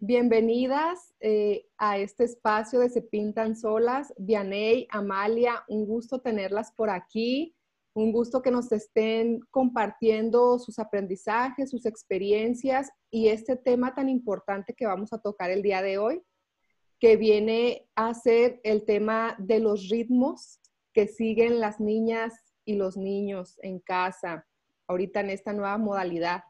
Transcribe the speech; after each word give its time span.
Bienvenidas 0.00 1.12
eh, 1.18 1.66
a 1.76 1.98
este 1.98 2.22
espacio 2.22 2.78
de 2.78 2.88
Se 2.88 3.02
Pintan 3.02 3.56
Solas. 3.56 4.14
Vianey, 4.16 4.86
Amalia, 4.92 5.64
un 5.66 5.86
gusto 5.86 6.20
tenerlas 6.20 6.70
por 6.70 6.88
aquí. 6.88 7.56
Un 7.94 8.12
gusto 8.12 8.40
que 8.40 8.52
nos 8.52 8.70
estén 8.70 9.40
compartiendo 9.50 10.60
sus 10.60 10.78
aprendizajes, 10.78 11.70
sus 11.70 11.84
experiencias 11.84 12.92
y 13.10 13.26
este 13.26 13.56
tema 13.56 13.92
tan 13.96 14.08
importante 14.08 14.72
que 14.72 14.86
vamos 14.86 15.12
a 15.12 15.18
tocar 15.18 15.50
el 15.50 15.62
día 15.62 15.82
de 15.82 15.98
hoy, 15.98 16.22
que 17.00 17.16
viene 17.16 17.88
a 17.96 18.14
ser 18.14 18.60
el 18.62 18.84
tema 18.84 19.34
de 19.40 19.58
los 19.58 19.88
ritmos 19.88 20.60
que 20.92 21.08
siguen 21.08 21.58
las 21.58 21.80
niñas 21.80 22.34
y 22.64 22.76
los 22.76 22.96
niños 22.96 23.58
en 23.62 23.80
casa, 23.80 24.46
ahorita 24.86 25.18
en 25.20 25.30
esta 25.30 25.52
nueva 25.52 25.76
modalidad 25.76 26.44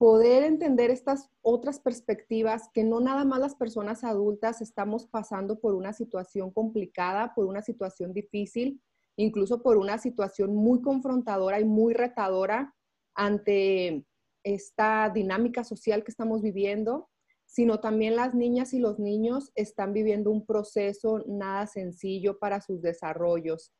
poder 0.00 0.44
entender 0.44 0.90
estas 0.90 1.28
otras 1.42 1.78
perspectivas, 1.78 2.70
que 2.72 2.84
no 2.84 3.00
nada 3.00 3.26
más 3.26 3.38
las 3.38 3.54
personas 3.54 4.02
adultas 4.02 4.62
estamos 4.62 5.06
pasando 5.06 5.60
por 5.60 5.74
una 5.74 5.92
situación 5.92 6.50
complicada, 6.52 7.34
por 7.34 7.44
una 7.44 7.60
situación 7.60 8.14
difícil, 8.14 8.80
incluso 9.16 9.62
por 9.62 9.76
una 9.76 9.98
situación 9.98 10.56
muy 10.56 10.80
confrontadora 10.80 11.60
y 11.60 11.66
muy 11.66 11.92
retadora 11.92 12.74
ante 13.14 14.06
esta 14.42 15.10
dinámica 15.14 15.64
social 15.64 16.02
que 16.02 16.12
estamos 16.12 16.40
viviendo, 16.40 17.10
sino 17.44 17.80
también 17.80 18.16
las 18.16 18.34
niñas 18.34 18.72
y 18.72 18.78
los 18.78 18.98
niños 18.98 19.52
están 19.54 19.92
viviendo 19.92 20.30
un 20.30 20.46
proceso 20.46 21.22
nada 21.26 21.66
sencillo 21.66 22.38
para 22.38 22.62
sus 22.62 22.80
desarrollos. 22.80 23.70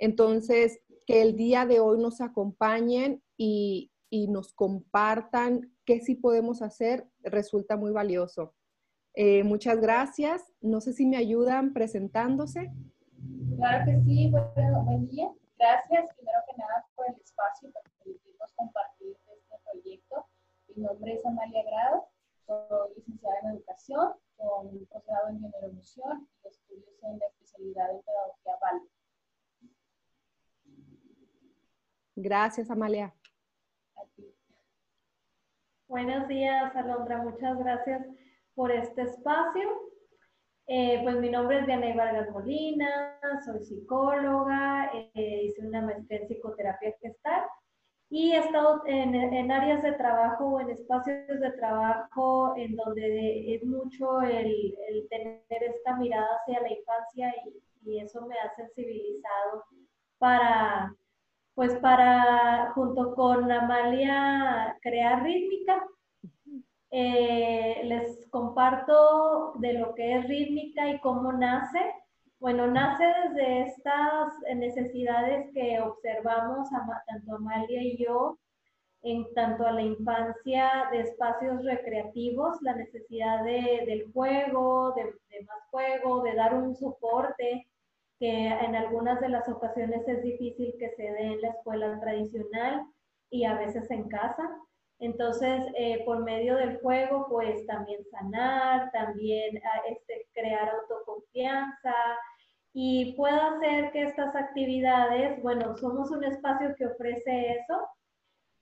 Entonces, 0.00 0.80
que 1.06 1.22
el 1.22 1.36
día 1.36 1.64
de 1.64 1.78
hoy 1.78 2.00
nos 2.00 2.20
acompañen 2.20 3.22
y, 3.36 3.89
y 4.10 4.26
nos 4.26 4.52
compartan 4.52 5.72
qué 5.84 6.00
sí 6.00 6.16
podemos 6.16 6.62
hacer, 6.62 7.08
resulta 7.22 7.76
muy 7.76 7.92
valioso. 7.92 8.54
Eh, 9.14 9.44
muchas 9.44 9.80
gracias. 9.80 10.52
No 10.60 10.80
sé 10.80 10.92
si 10.92 11.06
me 11.06 11.16
ayudan 11.16 11.72
presentándose. 11.72 12.72
Claro 13.56 13.84
que 13.84 14.00
sí. 14.02 14.30
Bueno, 14.30 14.84
buen 14.84 15.08
día. 15.08 15.30
Gracias, 15.58 16.14
primero 16.16 16.38
que 16.48 16.56
nada, 16.56 16.86
por 16.94 17.06
el 17.08 17.14
espacio 17.20 17.70
para 17.70 17.84
permitirnos 17.98 18.52
compartir 18.54 19.16
este 19.32 19.56
proyecto. 19.64 20.26
Mi 20.74 20.82
nombre 20.82 21.14
es 21.14 21.24
Amalia 21.24 21.62
Grado. 21.64 22.08
Soy 22.46 22.94
licenciada 22.96 23.36
en 23.42 23.50
Educación 23.50 24.12
con 24.36 24.66
un 24.68 24.86
posgrado 24.86 25.28
en 25.28 25.40
Bioemoción 25.40 26.28
y 26.42 26.48
estudios 26.48 27.02
en 27.02 27.18
la 27.18 27.26
especialidad 27.26 27.90
en 27.90 28.02
Pedagogía 28.02 28.52
VAL. 28.60 28.82
Gracias, 32.16 32.70
Amalia. 32.70 33.14
Buenos 35.90 36.28
días, 36.28 36.74
Alondra. 36.76 37.20
Muchas 37.20 37.58
gracias 37.58 38.06
por 38.54 38.70
este 38.70 39.02
espacio. 39.02 39.68
Eh, 40.68 41.00
pues 41.02 41.16
mi 41.16 41.28
nombre 41.28 41.58
es 41.58 41.66
Diana 41.66 41.92
Vargas 41.96 42.30
Molina, 42.30 43.18
soy 43.44 43.60
psicóloga, 43.64 44.88
eh, 44.94 45.42
hice 45.46 45.66
una 45.66 45.82
maestría 45.82 46.20
en 46.20 46.28
psicoterapia 46.28 46.94
gestal 47.02 47.42
y 48.08 48.30
he 48.30 48.38
estado 48.38 48.82
en, 48.86 49.16
en, 49.16 49.50
áreas 49.50 49.82
de 49.82 49.90
trabajo 49.94 50.44
o 50.44 50.60
en 50.60 50.70
espacios 50.70 51.26
de 51.26 51.50
trabajo 51.58 52.54
en 52.56 52.76
donde 52.76 53.56
es 53.56 53.64
mucho 53.64 54.22
el, 54.22 54.76
el 54.90 55.08
tener 55.08 55.42
esta 55.50 55.96
mirada 55.96 56.28
hacia 56.36 56.60
la 56.60 56.70
infancia 56.70 57.34
y, 57.44 57.90
y 57.90 57.98
eso 57.98 58.24
me 58.26 58.36
ha 58.36 58.54
sensibilizado 58.54 59.64
para 60.18 60.94
pues 61.54 61.74
para, 61.76 62.72
junto 62.74 63.14
con 63.14 63.50
Amalia, 63.50 64.76
crear 64.80 65.22
rítmica. 65.22 65.84
Eh, 66.92 67.82
les 67.84 68.28
comparto 68.30 69.52
de 69.58 69.74
lo 69.74 69.94
que 69.94 70.16
es 70.16 70.28
rítmica 70.28 70.88
y 70.88 71.00
cómo 71.00 71.32
nace. 71.32 71.80
Bueno, 72.40 72.66
nace 72.66 73.04
desde 73.04 73.62
estas 73.62 74.32
necesidades 74.56 75.52
que 75.52 75.80
observamos 75.80 76.68
tanto 77.06 77.36
Amalia 77.36 77.82
y 77.82 78.02
yo, 78.02 78.38
en 79.02 79.32
tanto 79.34 79.66
a 79.66 79.72
la 79.72 79.82
infancia 79.82 80.88
de 80.90 81.00
espacios 81.00 81.64
recreativos, 81.64 82.60
la 82.62 82.74
necesidad 82.74 83.44
de, 83.44 83.84
del 83.86 84.10
juego, 84.12 84.94
de 84.94 85.04
más 85.42 85.68
juego, 85.70 86.22
de 86.22 86.34
dar 86.34 86.54
un 86.54 86.74
soporte, 86.74 87.66
que 88.20 88.48
en 88.48 88.76
algunas 88.76 89.18
de 89.20 89.30
las 89.30 89.48
ocasiones 89.48 90.06
es 90.06 90.22
difícil 90.22 90.74
que 90.78 90.90
se 90.90 91.02
dé 91.02 91.32
en 91.32 91.40
la 91.40 91.48
escuela 91.48 91.98
tradicional 92.00 92.84
y 93.30 93.44
a 93.44 93.54
veces 93.54 93.90
en 93.90 94.08
casa. 94.08 94.46
Entonces, 94.98 95.64
eh, 95.74 96.04
por 96.04 96.22
medio 96.22 96.56
del 96.56 96.78
juego, 96.80 97.26
pues 97.30 97.66
también 97.66 98.04
sanar, 98.10 98.90
también 98.92 99.56
ah, 99.64 99.80
este, 99.88 100.26
crear 100.34 100.68
autoconfianza 100.68 101.94
y 102.74 103.14
puedo 103.16 103.40
hacer 103.40 103.90
que 103.92 104.02
estas 104.02 104.36
actividades, 104.36 105.42
bueno, 105.42 105.74
somos 105.78 106.10
un 106.10 106.22
espacio 106.22 106.74
que 106.76 106.86
ofrece 106.86 107.52
eso, 107.52 107.88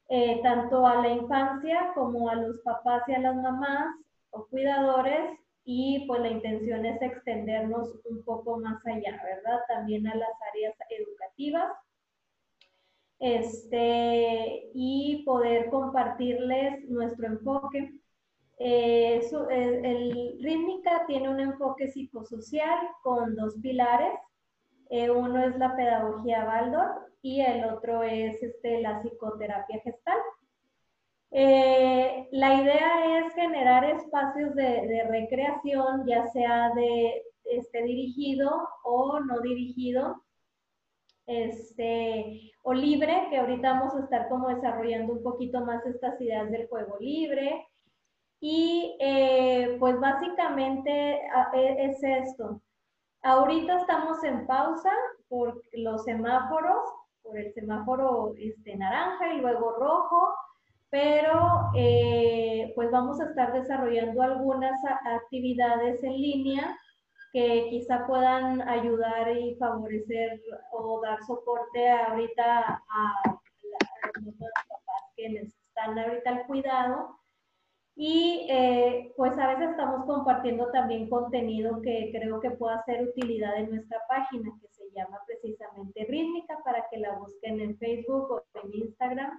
eh, 0.09 0.41
tanto 0.45 0.87
a 0.87 1.03
la 1.03 1.09
infancia 1.09 1.91
como 1.95 2.31
a 2.31 2.37
los 2.37 2.61
papás 2.61 3.03
y 3.09 3.15
a 3.15 3.19
las 3.19 3.35
mamás 3.35 3.89
o 4.31 4.47
cuidadores 4.47 5.39
y 5.71 6.07
pues 6.07 6.23
la 6.23 6.31
intención 6.31 6.87
es 6.87 7.03
extendernos 7.03 7.95
un 8.07 8.25
poco 8.25 8.59
más 8.59 8.81
allá, 8.87 9.23
¿verdad? 9.23 9.61
También 9.69 10.07
a 10.07 10.15
las 10.15 10.31
áreas 10.51 10.75
educativas. 10.89 11.71
Este, 13.19 14.71
y 14.73 15.25
poder 15.27 15.69
compartirles 15.69 16.89
nuestro 16.89 17.27
enfoque. 17.27 17.93
Eh, 18.59 19.21
el, 19.51 20.39
rítmica 20.41 21.05
tiene 21.07 21.29
un 21.29 21.39
enfoque 21.39 21.89
psicosocial 21.89 22.79
con 23.03 23.37
dos 23.37 23.57
pilares. 23.61 24.19
Eh, 24.89 25.11
uno 25.11 25.45
es 25.45 25.55
la 25.59 25.77
pedagogía 25.77 26.47
Baldor 26.47 27.13
y 27.21 27.43
el 27.43 27.67
otro 27.67 28.03
es 28.03 28.43
este, 28.43 28.81
la 28.81 29.03
psicoterapia 29.03 29.81
gestal. 29.81 30.17
Eh, 31.31 32.29
la 32.33 32.55
idea 32.55 33.19
es 33.19 33.35
generar 33.35 33.85
espacios 33.85 34.55
de, 34.55 35.07
recreación, 35.11 36.07
ya 36.07 36.27
sea 36.29 36.73
de 36.75 37.23
este, 37.45 37.83
dirigido 37.83 38.51
o 38.85 39.21
no 39.21 39.41
dirigido, 39.41 40.23
este, 41.27 42.53
o 42.63 42.73
libre, 42.73 43.27
que 43.31 43.39
ahorita 43.39 43.73
vamos 43.73 43.95
a 43.95 44.01
estar 44.01 44.29
como 44.29 44.49
desarrollando 44.49 45.13
un 45.13 45.23
poquito 45.23 45.65
más 45.65 45.85
estas 45.87 46.21
ideas 46.21 46.51
del 46.51 46.67
juego 46.69 46.97
libre. 46.99 47.67
Y 48.41 48.97
eh, 49.01 49.77
pues 49.81 49.99
básicamente 50.01 51.21
e, 51.55 51.85
es 51.91 52.03
esto. 52.03 52.63
Ahorita 53.23 53.79
estamos 53.79 54.23
en 54.25 54.47
pausa 54.47 54.93
por 55.29 55.63
los 55.73 56.05
semáforos, 56.05 56.81
por 57.23 57.37
el 57.39 57.53
semáforo 57.53 58.35
este, 58.39 58.77
naranja 58.77 59.35
y 59.35 59.41
luego 59.41 59.73
rojo 59.73 60.35
pero 60.91 61.71
eh, 61.75 62.73
pues 62.75 62.91
vamos 62.91 63.21
a 63.21 63.27
estar 63.27 63.53
desarrollando 63.53 64.23
algunas 64.23 64.81
actividades 65.05 66.03
en 66.03 66.13
línea 66.13 66.79
que 67.33 67.67
quizá 67.69 68.07
puedan 68.07 68.63
ayudar 68.63 69.37
y 69.37 69.55
favorecer 69.57 70.41
o 70.73 71.01
dar 71.03 71.23
soporte 71.27 71.91
ahorita 71.91 72.83
a, 72.89 73.41
los 74.25 74.35
papás 74.35 75.13
que 75.15 75.27
están 75.27 75.99
ahorita 75.99 76.31
al 76.31 76.47
cuidado. 76.47 77.19
Y 77.95 78.47
eh, 78.49 79.13
pues 79.17 79.37
a 79.39 79.49
veces 79.49 79.71
estamos 79.71 80.07
compartiendo 80.07 80.71
también 80.71 81.11
contenido 81.11 81.83
que 81.83 82.11
creo 82.13 82.41
que 82.41 82.53
pueda 82.53 82.83
ser 82.85 83.03
utilidad 83.09 83.57
en 83.59 83.71
nuestra 83.71 84.01
página, 84.09 84.51
que 84.63 84.69
se 84.69 84.85
llama 84.95 85.19
precisamente 85.27 86.07
Rítmica, 86.09 86.59
para 86.65 86.87
que 86.89 86.99
la 86.99 87.19
busquen 87.19 87.61
en 87.61 87.77
Facebook 87.77 88.31
o 88.31 88.43
en 88.63 88.73
Instagram 88.73 89.39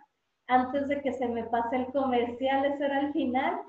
antes 0.50 0.88
de 0.88 1.02
que 1.02 1.14
se 1.14 1.28
me 1.28 1.44
pase 1.46 1.76
el 1.76 1.86
comercial, 1.94 2.66
eso 2.66 2.84
era 2.84 3.02
el 3.02 3.14
final, 3.14 3.62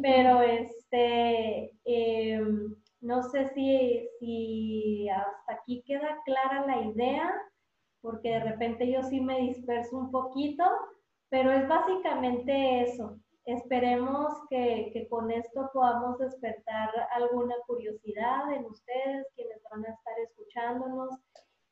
pero 0.00 0.40
este, 0.40 1.70
em, 1.84 2.74
no 3.00 3.22
sé 3.24 3.50
si, 3.54 4.08
si 4.18 5.08
hasta 5.10 5.52
aquí 5.52 5.82
queda 5.86 6.18
clara 6.24 6.66
la 6.66 6.80
idea, 6.86 7.30
porque 8.00 8.30
de 8.30 8.40
repente 8.40 8.90
yo 8.90 9.02
sí 9.02 9.20
me 9.20 9.40
disperso 9.42 9.96
un 9.96 10.10
poquito, 10.10 10.64
pero 11.28 11.52
es 11.52 11.68
básicamente 11.68 12.82
eso. 12.82 13.18
Esperemos 13.44 14.32
que, 14.48 14.90
que, 14.92 15.08
con 15.08 15.30
esto 15.30 15.68
podamos 15.72 16.18
despertar 16.18 16.90
alguna 17.12 17.56
curiosidad 17.66 18.52
en 18.52 18.64
ustedes, 18.64 19.26
quienes 19.34 19.62
van 19.70 19.84
a 19.84 19.90
estar 19.90 20.14
escuchándonos, 20.20 21.10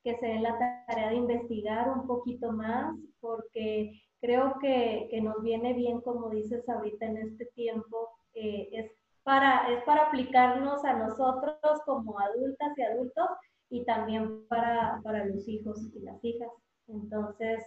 que 0.02 0.16
se 0.16 0.26
den 0.26 0.42
la 0.42 0.58
tarea 0.86 1.10
de 1.10 1.16
investigar 1.16 1.90
un 1.90 2.06
poquito 2.06 2.52
más, 2.52 2.94
porque 3.20 3.92
creo 4.20 4.56
que, 4.60 5.08
que, 5.10 5.20
nos 5.20 5.42
viene 5.42 5.72
bien, 5.74 6.00
como 6.00 6.30
dices 6.30 6.68
ahorita 6.68 7.06
en 7.06 7.18
este 7.18 7.46
tiempo, 7.46 8.10
eh, 8.34 8.68
es, 8.72 8.92
para, 9.22 9.72
es 9.72 9.82
para 9.84 10.06
aplicarnos 10.06 10.84
a 10.84 10.94
nosotros 10.94 11.56
como 11.84 12.18
adultas 12.20 12.76
y 12.76 12.82
adultos 12.82 13.28
y 13.70 13.84
también 13.84 14.46
para, 14.48 15.00
para 15.02 15.24
los 15.24 15.46
hijos 15.48 15.78
y 15.94 16.00
las 16.00 16.22
hijas. 16.24 16.50
Entonces, 16.88 17.64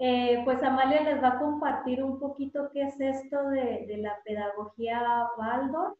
Eh, 0.00 0.42
pues 0.44 0.62
Amalia 0.62 1.02
les 1.02 1.22
va 1.22 1.28
a 1.30 1.38
compartir 1.40 2.02
un 2.04 2.20
poquito 2.20 2.70
qué 2.72 2.82
es 2.82 3.00
esto 3.00 3.48
de, 3.50 3.96
la 3.98 4.16
pedagogía 4.24 5.28
Waldorf. 5.36 5.98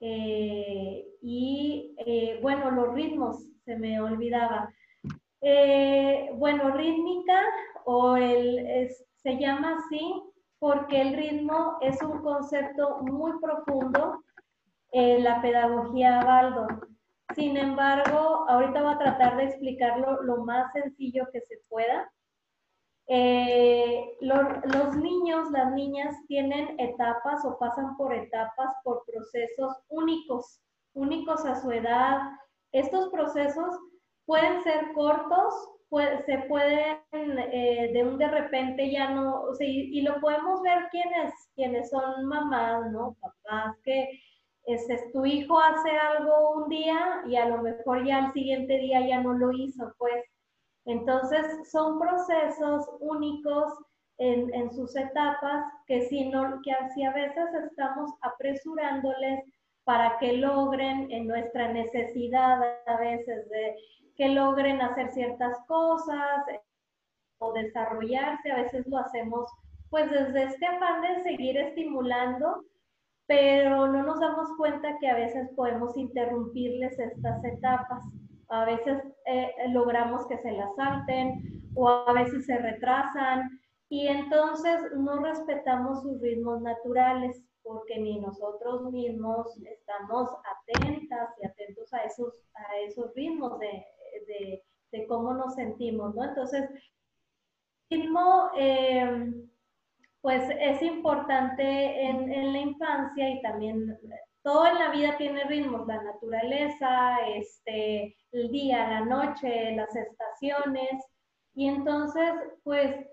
Eh, 0.00 1.06
y 1.22 1.94
eh, 1.98 2.38
bueno, 2.42 2.70
los 2.70 2.94
ritmos, 2.94 3.44
se 3.64 3.76
me 3.76 4.00
olvidaba. 4.00 4.72
Bueno, 5.40 6.70
rítmica 6.72 7.40
o 7.84 8.16
el, 8.16 8.88
se 9.22 9.38
llama 9.38 9.76
así 9.76 10.22
porque 10.58 11.00
el 11.00 11.14
ritmo 11.14 11.78
es 11.80 12.02
un 12.02 12.22
concepto 12.22 12.98
muy 13.02 13.32
profundo 13.40 14.24
en 14.92 15.24
la 15.24 15.40
pedagogía 15.40 16.24
Waldorf. 16.26 16.82
Sin 17.34 17.56
embargo, 17.56 18.46
ahorita 18.48 18.82
voy 18.82 18.94
a 18.94 18.98
tratar 18.98 19.36
de 19.36 19.44
explicarlo 19.44 20.22
lo 20.22 20.44
más 20.44 20.72
sencillo 20.72 21.28
que 21.32 21.40
se 21.42 21.58
pueda. 21.68 22.10
Eh, 23.06 24.16
los 24.20 24.96
niños, 24.96 25.50
las 25.50 25.72
niñas 25.72 26.14
tienen 26.26 26.74
etapas 26.78 27.44
o 27.44 27.58
pasan 27.58 27.96
por 27.96 28.12
etapas, 28.12 28.74
por 28.82 29.02
procesos 29.06 29.76
únicos, 29.88 30.60
únicos 30.94 31.44
a 31.44 31.60
su 31.60 31.70
edad. 31.70 32.18
Estos 32.72 33.08
procesos 33.10 33.78
pueden 34.28 34.62
ser 34.62 34.92
cortos, 34.92 35.54
se 36.26 36.38
pueden 36.48 36.98
eh, 37.12 37.90
de 37.94 38.04
un 38.04 38.18
de 38.18 38.28
repente 38.28 38.90
ya 38.90 39.08
no, 39.08 39.40
o 39.40 39.54
sea, 39.54 39.66
y, 39.66 40.02
lo 40.02 40.20
podemos 40.20 40.60
ver 40.60 40.86
quienes, 40.90 41.32
quienes 41.54 41.88
son 41.88 42.26
mamás, 42.26 42.92
¿no? 42.92 43.16
Papás 43.22 43.74
que 43.84 44.20
es, 44.66 44.86
tu 45.14 45.24
hijo 45.24 45.58
hace 45.58 45.90
algo 45.92 46.56
un 46.56 46.68
día 46.68 47.22
y 47.26 47.36
a 47.36 47.46
lo 47.46 47.62
mejor 47.62 48.04
ya 48.04 48.26
al 48.26 48.32
siguiente 48.34 48.76
día 48.76 49.00
ya 49.08 49.22
no 49.22 49.32
lo 49.32 49.50
hizo, 49.50 49.94
pues. 49.96 50.22
Entonces 50.84 51.70
son 51.70 51.98
procesos 51.98 52.86
únicos 53.00 53.72
en, 54.18 54.52
en 54.52 54.70
sus 54.74 54.94
etapas 54.94 55.64
que 55.86 56.02
si, 56.02 56.28
no, 56.28 56.60
que 56.62 56.72
a 56.72 57.12
veces 57.14 57.46
estamos 57.64 58.10
apresurándoles 58.20 59.42
para 59.84 60.18
que 60.18 60.34
logren 60.34 61.10
en 61.10 61.26
nuestra 61.26 61.72
necesidad 61.72 62.60
a 62.86 62.96
veces 62.98 63.48
de 63.48 63.74
que 64.18 64.28
logren 64.28 64.82
hacer 64.82 65.10
ciertas 65.12 65.56
cosas 65.66 66.44
o 67.38 67.52
desarrollarse, 67.52 68.50
a 68.50 68.62
veces 68.62 68.86
lo 68.88 68.98
hacemos 68.98 69.50
pues 69.88 70.10
desde 70.10 70.44
este 70.44 70.66
afán 70.66 71.00
de 71.00 71.22
seguir 71.22 71.56
estimulando 71.56 72.64
pero 73.28 73.86
no 73.88 74.02
nos 74.02 74.18
damos 74.20 74.48
cuenta 74.56 74.98
que 74.98 75.06
a 75.06 75.14
veces 75.14 75.50
podemos 75.54 75.96
interrumpirles 75.98 76.98
estas 76.98 77.44
etapas. 77.44 78.02
A 78.48 78.64
veces 78.64 79.02
eh, 79.26 79.52
logramos 79.68 80.26
que 80.26 80.38
se 80.38 80.50
las 80.52 80.74
salten 80.74 81.70
o 81.74 81.88
a 81.88 82.12
veces 82.14 82.46
se 82.46 82.56
retrasan 82.56 83.60
y 83.90 84.08
entonces 84.08 84.80
no 84.96 85.22
respetamos 85.22 86.02
sus 86.02 86.18
ritmos 86.22 86.62
naturales 86.62 87.42
porque 87.62 87.98
ni 87.98 88.18
nosotros 88.18 88.90
mismos 88.90 89.54
estamos 89.62 90.30
atentas 90.56 91.28
y 91.42 91.46
atentos 91.46 91.92
a 91.92 91.98
esos, 92.04 92.32
a 92.54 92.78
esos 92.78 93.14
ritmos 93.14 93.58
de, 93.58 93.84
de, 94.26 95.06
cómo 95.06 95.34
nos 95.34 95.54
sentimos, 95.54 96.14
¿no? 96.14 96.24
Entonces, 96.24 96.68
ritmo... 97.90 98.50
Eh, 98.56 99.32
pues 100.20 100.42
es 100.60 100.82
importante 100.82 102.02
en, 102.02 102.52
la 102.52 102.58
infancia 102.58 103.30
y 103.30 103.40
también 103.40 103.98
todo 104.42 104.66
en 104.66 104.74
la 104.74 104.90
vida 104.90 105.16
tiene 105.16 105.44
ritmos, 105.44 105.86
la 105.86 106.02
naturaleza, 106.02 107.16
este, 107.34 108.16
el 108.32 108.50
día, 108.50 108.88
la 108.88 109.04
noche, 109.04 109.74
las 109.76 109.94
estaciones. 109.94 111.04
Y 111.54 111.68
entonces, 111.68 112.32
pues, 112.64 113.06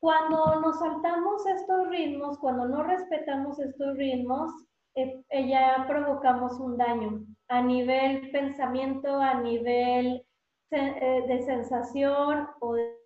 cuando 0.00 0.60
nos 0.60 0.78
saltamos 0.78 1.46
estos 1.46 1.88
ritmos, 1.88 2.38
cuando 2.38 2.66
no 2.66 2.82
respetamos 2.82 3.58
estos 3.60 3.96
ritmos, 3.96 4.52
eh, 4.94 5.22
ya 5.30 5.84
provocamos 5.86 6.58
un 6.60 6.76
daño 6.76 7.24
a 7.52 7.60
nivel 7.60 8.30
pensamiento, 8.30 9.20
a 9.20 9.34
nivel 9.34 10.24
eh, 10.70 11.24
de 11.28 11.42
sensación 11.42 12.48
o 12.60 12.74
de 12.74 12.96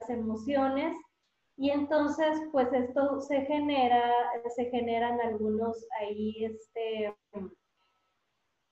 las 0.00 0.10
emociones 0.10 0.94
y 1.56 1.70
entonces, 1.70 2.40
pues 2.52 2.72
esto 2.72 3.20
se 3.20 3.42
genera, 3.46 4.02
se 4.54 4.66
generan 4.70 5.20
algunos 5.20 5.86
ahí, 6.00 6.44
este, 6.46 7.14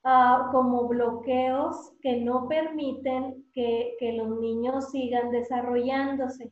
uh, 0.04 0.50
como 0.50 0.88
bloqueos 0.88 1.92
que 2.00 2.20
no 2.20 2.48
permiten 2.48 3.44
que, 3.52 3.94
que 3.98 4.12
los 4.12 4.40
niños 4.40 4.90
sigan 4.90 5.30
desarrollándose. 5.30 6.50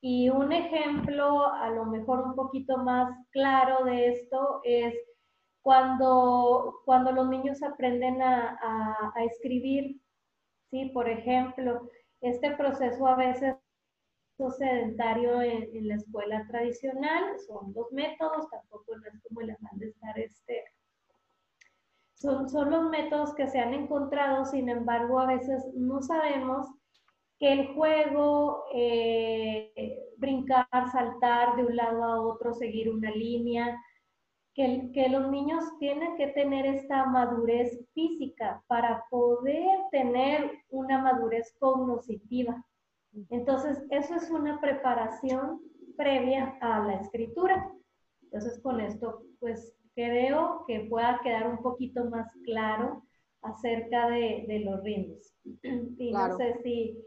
Y 0.00 0.30
un 0.30 0.52
ejemplo, 0.52 1.46
a 1.46 1.70
lo 1.70 1.84
mejor 1.86 2.26
un 2.26 2.34
poquito 2.34 2.78
más 2.78 3.16
claro 3.30 3.84
de 3.84 4.08
esto, 4.08 4.60
es 4.64 4.94
cuando, 5.62 6.80
cuando 6.84 7.12
los 7.12 7.28
niños 7.28 7.62
aprenden 7.62 8.20
a, 8.20 8.58
a, 8.60 9.12
a 9.14 9.24
escribir. 9.24 10.00
Sí, 10.70 10.90
por 10.94 11.08
ejemplo, 11.08 11.88
este 12.20 12.52
proceso 12.52 13.06
a 13.06 13.16
veces 13.16 13.56
sedentario 14.50 15.40
en, 15.42 15.88
la 15.88 15.96
escuela 15.96 16.46
tradicional, 16.48 17.38
son 17.46 17.72
dos 17.72 17.92
métodos, 17.92 18.48
tampoco 18.50 18.96
no 18.96 19.06
es 19.08 19.22
como 19.22 19.40
el 19.40 19.50
afán 19.50 19.78
de 19.78 19.88
estar 19.88 20.18
este, 20.18 20.64
son, 22.14 22.48
son 22.48 22.70
los 22.70 22.90
métodos 22.90 23.34
que 23.34 23.48
se 23.48 23.58
han 23.58 23.74
encontrado, 23.74 24.44
sin 24.44 24.68
embargo, 24.68 25.18
a 25.18 25.26
veces 25.26 25.64
no 25.74 26.02
sabemos 26.02 26.66
que 27.38 27.52
el 27.52 27.74
juego, 27.74 28.64
eh, 28.74 29.98
brincar, 30.16 30.66
saltar 30.92 31.56
de 31.56 31.64
un 31.64 31.76
lado 31.76 32.04
a 32.04 32.20
otro, 32.20 32.54
seguir 32.54 32.90
una 32.90 33.10
línea, 33.10 33.76
que, 34.54 34.90
que, 34.92 35.08
los 35.08 35.30
niños 35.30 35.64
tienen 35.78 36.16
que 36.16 36.28
tener 36.28 36.66
esta 36.66 37.06
madurez 37.06 37.84
física 37.94 38.62
para 38.66 39.04
poder 39.10 39.78
tener 39.90 40.50
una 40.70 40.98
madurez 40.98 41.54
cognitiva. 41.58 42.64
Entonces, 43.30 43.82
eso 43.90 44.14
es 44.14 44.30
una 44.30 44.60
preparación 44.60 45.60
previa 45.96 46.56
a 46.60 46.80
la 46.86 46.94
escritura. 46.94 47.70
Entonces, 48.22 48.60
con 48.60 48.80
esto, 48.80 49.22
pues 49.38 49.76
creo 49.94 50.64
que 50.66 50.86
pueda 50.88 51.20
quedar 51.22 51.48
un 51.48 51.58
poquito 51.58 52.04
más 52.06 52.32
claro 52.44 53.02
acerca 53.42 54.08
de, 54.08 54.62
los 54.64 54.82
ritmos. 54.82 55.34
Y 55.98 56.12
no 56.12 56.36
sé 56.36 56.60
si, 56.62 56.98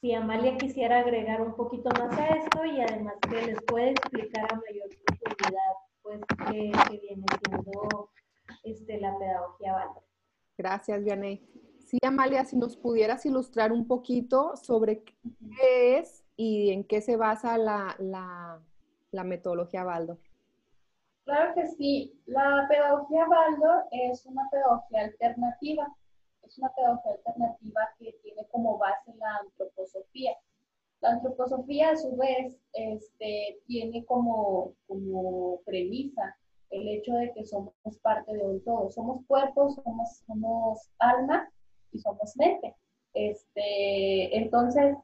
si 0.00 0.12
Amalia 0.14 0.56
quisiera 0.56 1.00
agregar 1.00 1.40
un 1.40 1.54
poquito 1.54 1.90
más 1.90 2.16
a 2.18 2.26
esto 2.28 2.64
y 2.64 2.80
además 2.80 3.14
que 3.28 3.46
les 3.46 3.62
puede 3.62 3.90
explicar 3.90 4.52
a 4.52 4.56
mayor 4.56 4.88
profundidad, 5.04 5.72
pues, 6.18 6.48
qué, 6.50 6.98
viene 7.00 7.24
siendo 7.46 8.10
este, 8.64 9.00
la 9.00 9.18
pedagogía 9.18 9.74
Waldorf. 9.74 10.06
Gracias, 10.58 11.02
Vianey. 11.02 11.46
Sí, 11.80 11.98
Amalia, 12.02 12.44
si 12.44 12.56
nos 12.56 12.76
pudieras 12.76 13.26
ilustrar 13.26 13.72
un 13.72 13.86
poquito 13.86 14.56
sobre 14.56 15.02
qué 15.04 15.98
es 15.98 16.24
y 16.36 16.70
en 16.70 16.84
qué 16.84 17.00
se 17.00 17.16
basa 17.16 17.58
la, 17.58 17.96
la, 17.98 19.24
metodología 19.24 19.84
Baldo. 19.84 20.18
Claro 21.24 21.54
que 21.54 21.66
sí. 21.66 22.18
La 22.26 22.66
pedagogía 22.68 23.26
Baldo 23.26 23.84
es 23.90 24.24
una 24.26 24.48
pedagogía 24.50 25.02
alternativa. 25.02 25.94
Es 26.42 26.58
una 26.58 26.72
pedagogía 26.74 27.12
alternativa 27.12 27.80
que 27.98 28.12
tiene 28.22 28.46
como 28.48 28.78
base 28.78 29.14
la 29.16 29.36
antroposofía. 29.36 30.32
La 31.02 31.10
antroposofía, 31.10 31.90
a 31.90 31.96
su 31.96 32.16
vez, 32.16 32.56
este, 32.72 33.60
tiene 33.66 34.04
como, 34.04 34.72
como 34.86 35.60
premisa 35.64 36.36
el 36.70 36.88
hecho 36.88 37.12
de 37.14 37.32
que 37.32 37.44
somos 37.44 37.74
parte 38.02 38.32
de 38.32 38.44
un 38.44 38.62
todo. 38.64 38.90
Somos 38.90 39.24
cuerpos, 39.26 39.74
somos, 39.84 40.22
somos 40.26 40.90
alma 40.98 41.50
y 41.92 41.98
somos 41.98 42.36
mente. 42.36 42.74
Este, 43.14 44.36
entonces, 44.36 44.96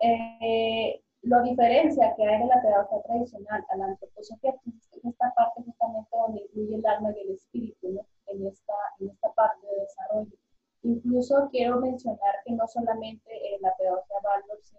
eh, 0.00 1.00
lo 1.22 1.42
diferencia 1.42 2.14
que 2.16 2.26
hay 2.26 2.42
de 2.42 2.46
la 2.46 2.60
pedagogía 2.60 3.02
tradicional 3.02 3.64
a 3.70 3.76
la 3.76 3.84
antroposofía 3.86 4.54
es 4.66 5.04
esta 5.04 5.32
parte 5.34 5.62
justamente 5.62 6.10
donde 6.16 6.42
incluye 6.42 6.74
el 6.76 6.86
alma 6.86 7.12
y 7.16 7.20
el 7.20 7.34
espíritu, 7.34 7.88
¿no? 7.92 8.06
en, 8.26 8.46
esta, 8.46 8.74
en 9.00 9.08
esta 9.08 9.32
parte 9.32 9.66
de 9.66 9.82
desarrollo. 9.82 10.36
Incluso 10.82 11.48
quiero 11.50 11.80
mencionar 11.80 12.34
que 12.44 12.52
no 12.52 12.66
solamente 12.68 13.54
en 13.54 13.62
la 13.62 13.74
pedagogía 13.76 14.16
Waldorf 14.22 14.62
se 14.62 14.76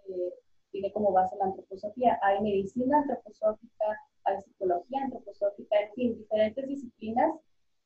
tiene 0.76 0.92
como 0.92 1.10
base 1.10 1.36
la 1.36 1.46
antroposofía, 1.46 2.18
hay 2.22 2.40
medicina 2.42 2.98
antroposófica, 2.98 3.98
hay 4.24 4.40
psicología 4.42 5.04
antroposófica, 5.04 5.80
en 5.80 5.94
fin, 5.94 6.18
diferentes 6.18 6.68
disciplinas 6.68 7.32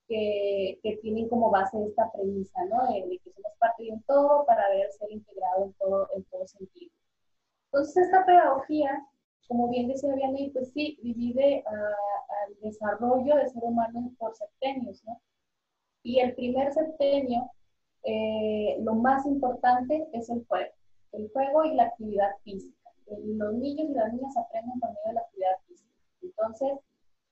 que, 0.09 0.81
que, 0.83 0.97
tienen 0.97 1.29
como 1.29 1.51
base 1.51 1.77
esta 1.87 2.11
premisa, 2.11 2.65
¿no? 2.65 2.93
De, 2.93 3.21
que 3.23 3.31
somos 3.31 3.53
parte 3.59 3.85
de 3.85 3.93
un 3.93 4.03
todo 4.03 4.45
para 4.45 4.69
ver 4.71 4.91
ser 4.91 5.13
integrado 5.13 5.67
en 5.67 5.73
todo, 5.75 6.09
en 6.17 6.25
todo 6.25 6.47
sentido. 6.49 6.91
Entonces, 7.67 8.07
esta 8.07 8.27
pedagogía, 8.27 9.07
como 9.47 9.69
bien 9.69 9.87
decía 9.87 10.13
Vianney, 10.13 10.51
pues 10.51 10.73
sí, 10.73 10.99
divide 11.01 11.63
al 11.67 12.61
desarrollo 12.61 13.37
del 13.37 13.51
ser 13.51 13.63
humano 13.63 14.13
por 14.19 14.35
septenios, 14.35 15.05
¿no? 15.05 15.21
Y 16.03 16.19
el 16.19 16.35
primer 16.35 16.73
septenio, 16.73 17.49
eh, 18.03 18.79
lo 18.81 18.95
más 18.95 19.27
importante 19.27 20.09
es 20.13 20.29
el 20.29 20.45
juego, 20.47 20.73
el 21.13 21.31
juego 21.33 21.65
y 21.65 21.75
la 21.75 21.85
actividad 21.85 22.31
física. 22.43 22.80
Los 23.19 23.55
niños 23.55 23.91
y 23.91 23.95
las 23.95 24.13
niñas 24.13 24.37
aprenden 24.37 24.79
por 24.81 24.91
medio 24.91 25.07
de 25.07 25.13
la 25.15 25.21
actividad 25.21 25.59
física. 25.67 25.91
Entonces, 26.23 26.73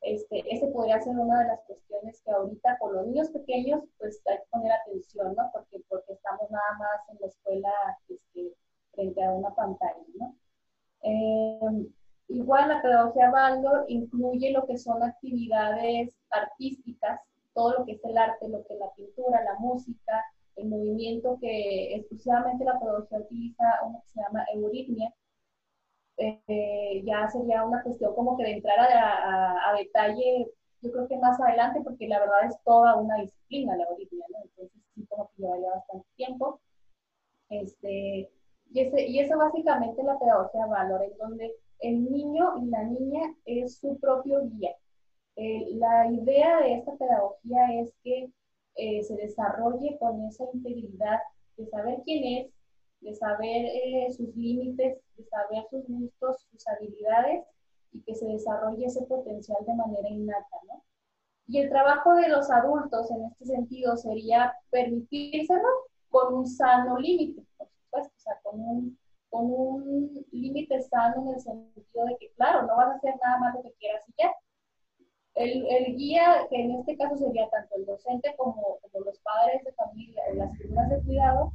este, 0.01 0.55
ese 0.55 0.69
podría 0.69 1.01
ser 1.01 1.17
una 1.17 1.41
de 1.41 1.49
las 1.49 1.61
cuestiones 1.63 2.21
que 2.23 2.31
ahorita 2.31 2.79
con 2.79 2.95
los 2.95 3.07
niños 3.07 3.31
pequeños, 3.31 3.83
pues 3.99 4.21
hay 4.27 4.39
que 4.39 4.45
poner 4.51 4.73
atención, 4.73 5.35
¿no? 5.35 5.51
Porque, 5.53 5.83
porque 5.89 6.13
estamos 6.13 6.51
nada 6.51 6.79
más 6.79 7.09
en 7.11 7.19
la 7.21 7.27
escuela 7.27 7.73
este, 8.09 8.55
frente 8.93 9.25
a 9.25 9.33
una 9.33 9.55
pantalla, 9.55 10.05
¿no? 10.15 10.35
Eh, 11.03 11.89
igual 12.29 12.69
la 12.69 12.83
pedagogía 12.83 13.31
Baldor 13.31 13.85
incluye 13.89 14.51
lo 14.53 14.67
que 14.67 14.79
son 14.79 15.03
actividades 15.03 16.15
artísticas, 16.31 17.21
todo 17.55 17.79
lo 17.79 17.85
que 17.85 17.93
es 17.93 18.05
el 18.05 18.17
arte, 18.17 18.49
lo 18.49 18.65
que 18.67 18.75
es 18.75 18.81
la 18.81 18.93
pintura, 18.95 19.43
la 19.43 19.59
música, 19.59 20.25
el 20.57 20.69
movimiento 20.69 21.39
que 21.41 21.95
exclusivamente 21.95 22.65
la 22.65 22.79
pedagogía 22.79 23.19
utiliza, 23.19 23.65
uno 23.85 24.03
que 24.03 24.11
se 24.11 24.21
llama 24.21 24.45
euritmia, 24.55 25.13
eh, 26.19 27.03
ya 27.05 27.29
sería 27.29 27.65
una 27.65 27.83
cuestión 27.83 28.15
como 28.15 28.37
que 28.37 28.45
de 28.45 28.53
entrar 28.53 28.79
a, 28.81 29.71
a, 29.71 29.75
detalle, 29.79 30.51
yo 30.83 30.93
creo 30.93 31.09
que 31.09 31.17
más 31.17 31.41
adelante, 31.41 31.81
porque 31.83 32.09
la 32.09 32.21
verdad 32.21 32.47
es 32.47 32.57
toda 32.65 32.97
una 32.97 33.17
disciplina 33.21 33.77
la 33.77 33.85
euritmia, 33.85 34.27
¿no? 34.31 34.45
Entonces 34.45 34.83
sí 34.95 35.07
como 35.09 35.29
que 35.29 35.43
llevaría 35.43 35.71
bastante 35.71 36.07
tiempo. 36.17 36.61
Este, 37.51 38.31
y, 38.71 38.81
ese, 38.81 39.07
y 39.07 39.21
eso 39.21 39.39
básicamente 39.39 40.03
la 40.03 40.19
pedagogía 40.19 40.67
valor, 40.67 41.03
en 41.05 41.17
donde 41.19 41.53
el 41.81 42.11
niño 42.11 42.59
y 42.59 42.67
la 42.67 42.83
niña 42.85 43.35
es 43.45 43.79
su 43.79 43.99
propio 43.99 44.41
guía. 44.51 44.75
Eh, 45.37 45.69
la 45.75 46.11
idea 46.11 46.61
de 46.63 46.75
esta 46.75 46.97
pedagogía 46.97 47.81
es 47.81 47.91
que 48.03 48.31
eh, 48.75 49.03
se 49.05 49.15
desarrolle 49.17 49.97
con 49.99 50.25
esa 50.25 50.45
integridad 50.53 51.21
de 51.57 51.67
saber 51.67 52.01
quién 52.05 52.25
es, 52.25 52.53
de 53.01 53.15
saber 53.15 53.67
eh, 53.67 54.09
sus 54.11 54.35
límites, 54.35 54.99
de 55.17 55.25
saber 55.25 55.65
sus 55.71 55.87
gustos, 55.89 56.47
sus 56.51 56.67
habilidades 56.69 57.45
y 57.93 58.03
que 58.03 58.15
se 58.15 58.27
desarrolle 58.27 58.87
ese 58.87 59.03
potencial 59.07 59.59
de 59.67 59.75
manera 59.75 60.09
innata, 60.09 60.57
¿no? 60.67 60.83
Y 61.47 61.61
el 61.61 61.71
trabajo 61.71 62.15
de 62.15 62.29
los 62.29 62.51
adultos 62.51 63.11
en 63.11 63.25
este 63.25 63.47
sentido 63.47 63.97
sería 63.97 64.53
permitírselo 64.71 65.69
con 66.11 66.35
un 66.35 66.47
sano 66.47 66.99
límite, 66.99 67.43
por 67.57 67.69
supuesto, 67.69 68.13
o 68.15 68.21
sea, 68.21 68.39
con 68.43 68.61
un, 68.61 68.99
con 69.31 69.47
un 69.51 70.27
límite 70.31 70.83
sano 70.83 71.23
en 71.23 71.35
el 71.35 71.41
sentido 71.41 72.05
de 72.05 72.17
que, 72.19 72.31
claro, 72.33 72.67
no 72.67 72.77
vas 72.77 72.89
a 72.89 72.97
hacer 72.97 73.15
nada 73.23 73.39
más 73.39 73.55
lo 73.55 73.63
que 73.63 73.73
quieras 73.75 74.05
y 74.09 74.13
ya. 74.23 74.31
El, 75.37 75.67
el, 75.69 75.97
guía, 75.97 76.47
que 76.51 76.57
en 76.57 76.73
este 76.73 76.97
caso 76.99 77.17
sería 77.17 77.49
tanto 77.49 77.77
el 77.77 77.87
docente 77.87 78.35
como, 78.37 78.79
como 78.81 79.05
los 79.05 79.19
padres 79.21 79.65
de 79.65 79.73
familia, 79.73 80.23
las 80.35 80.55
figuras 80.59 80.91
de 80.91 81.03
cuidado, 81.03 81.53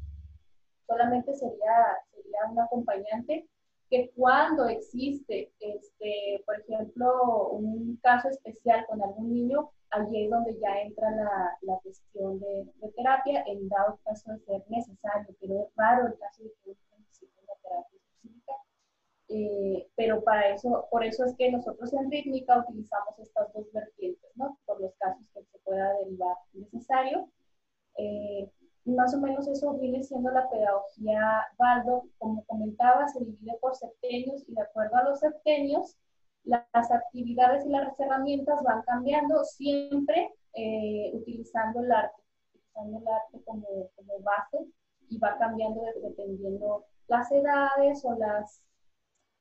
solamente 0.87 1.33
sería, 1.33 1.97
sería 2.13 2.39
un 2.51 2.59
acompañante 2.59 3.47
que 3.89 4.11
cuando 4.15 4.65
existe, 4.67 5.51
este, 5.59 6.43
por 6.45 6.59
ejemplo, 6.59 7.49
un 7.49 7.99
caso 8.01 8.29
especial 8.29 8.85
con 8.87 9.01
algún 9.03 9.31
niño, 9.31 9.69
allí 9.91 10.25
es 10.25 10.31
donde 10.31 10.57
ya 10.59 10.81
entra 10.81 11.11
la, 11.11 11.57
la 11.61 11.77
cuestión 11.83 12.39
de, 12.39 12.65
de, 12.81 12.91
terapia, 12.93 13.43
en 13.45 13.69
dado 13.69 13.99
caso 14.03 14.31
de 14.31 14.39
ser 14.39 14.63
necesario, 14.67 15.35
pero 15.39 15.61
es 15.61 15.75
raro 15.75 16.07
el 16.07 16.17
caso 16.17 16.43
de 16.43 16.49
que 16.49 16.71
uno 16.71 16.79
necesite 16.97 17.33
una 17.43 17.53
terapia 17.61 17.99
específica. 17.99 18.53
Eh, 19.29 19.87
pero 19.95 20.23
para 20.23 20.49
eso, 20.55 20.87
por 20.89 21.03
eso 21.03 21.25
es 21.25 21.35
que 21.37 21.51
nosotros 21.51 21.93
en 21.93 22.09
rítmica 22.09 22.65
utilizamos 22.67 23.19
estas 23.19 23.53
dos 23.53 23.71
vertientes, 23.71 24.31
¿no? 24.35 24.57
Por 24.65 24.81
los 24.81 24.95
casos 24.95 25.27
que 25.33 25.43
se 25.43 25.59
pueda 25.59 25.93
derivar 25.99 26.37
necesario. 26.53 27.29
Eh, 27.97 28.49
más 28.85 29.13
o 29.13 29.19
menos 29.19 29.47
eso 29.47 29.73
viene 29.75 30.03
siendo 30.03 30.31
la 30.31 30.49
pedagogía 30.49 31.47
Baldo. 31.57 32.05
Como 32.17 32.43
comentaba, 32.45 33.07
se 33.07 33.19
divide 33.19 33.57
por 33.61 33.75
septenios 33.75 34.43
y 34.47 34.53
de 34.53 34.61
acuerdo 34.61 34.97
a 34.97 35.03
los 35.03 35.19
septenios, 35.19 35.97
las 36.43 36.91
actividades 36.91 37.65
y 37.65 37.69
las 37.69 37.97
herramientas 37.99 38.61
van 38.63 38.81
cambiando 38.83 39.43
siempre 39.45 40.33
eh, 40.53 41.11
utilizando 41.13 41.79
el 41.79 41.91
arte, 41.91 42.21
utilizando 42.53 42.99
el 42.99 43.07
arte 43.07 43.41
como, 43.45 43.67
como 43.95 44.19
base 44.19 44.67
y 45.09 45.17
va 45.17 45.37
cambiando 45.37 45.81
dependiendo 46.01 46.85
las 47.07 47.31
edades 47.31 48.03
o 48.03 48.15
las 48.15 48.61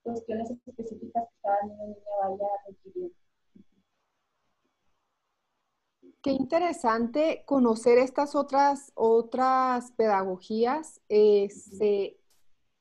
cuestiones 0.02 0.50
específicas 0.50 1.24
que 1.24 1.36
cada 1.42 1.62
niño 1.62 1.82
o 1.82 1.86
niña 1.86 2.00
vaya 2.22 2.48
requiriendo. 2.66 3.21
Qué 6.22 6.30
interesante 6.30 7.42
conocer 7.46 7.98
estas 7.98 8.36
otras, 8.36 8.92
otras 8.94 9.90
pedagogías 9.92 11.00
este, 11.08 12.16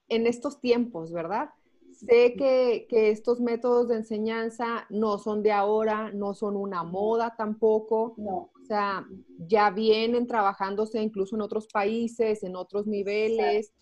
en 0.10 0.28
estos 0.28 0.62
tiempos, 0.62 1.12
¿verdad? 1.12 1.50
Sé 1.92 2.36
que, 2.36 2.86
que, 2.88 3.10
estos 3.10 3.40
métodos 3.40 3.88
de 3.88 3.96
enseñanza 3.96 4.86
no 4.90 5.18
son 5.18 5.42
de 5.42 5.52
ahora, 5.52 6.12
no 6.12 6.36
son 6.36 6.56
una 6.56 6.84
moda 6.84 7.36
tampoco. 7.36 8.14
No. 8.18 8.52
O 8.62 8.66
sea, 8.66 9.08
ya 9.38 9.72
vienen 9.72 10.28
trabajándose 10.28 11.02
incluso 11.02 11.36
en 11.36 11.42
otros 11.42 11.68
países, 11.68 12.44
en 12.44 12.56
otros 12.56 12.86
niveles. 12.86 13.74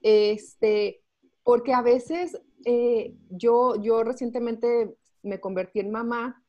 Este, 0.00 1.02
porque 1.42 1.72
a 1.72 1.82
veces 1.82 2.40
eh, 2.64 3.16
yo, 3.30 3.74
yo 3.82 4.04
recientemente 4.04 4.96
me 5.22 5.40
convertí 5.40 5.80
en 5.80 5.90
mamá 5.90 6.44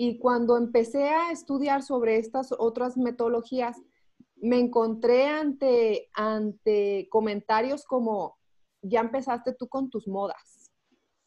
y 0.00 0.16
cuando 0.20 0.56
empecé 0.56 1.08
a 1.08 1.32
estudiar 1.32 1.82
sobre 1.82 2.18
estas 2.18 2.54
otras 2.56 2.96
metodologías, 2.96 3.76
me 4.36 4.60
encontré 4.60 5.26
ante, 5.26 6.08
ante 6.14 7.08
comentarios 7.10 7.84
como, 7.84 8.38
ya 8.80 9.00
empezaste 9.00 9.54
tú 9.54 9.66
con 9.66 9.90
tus 9.90 10.06
modas. 10.06 10.70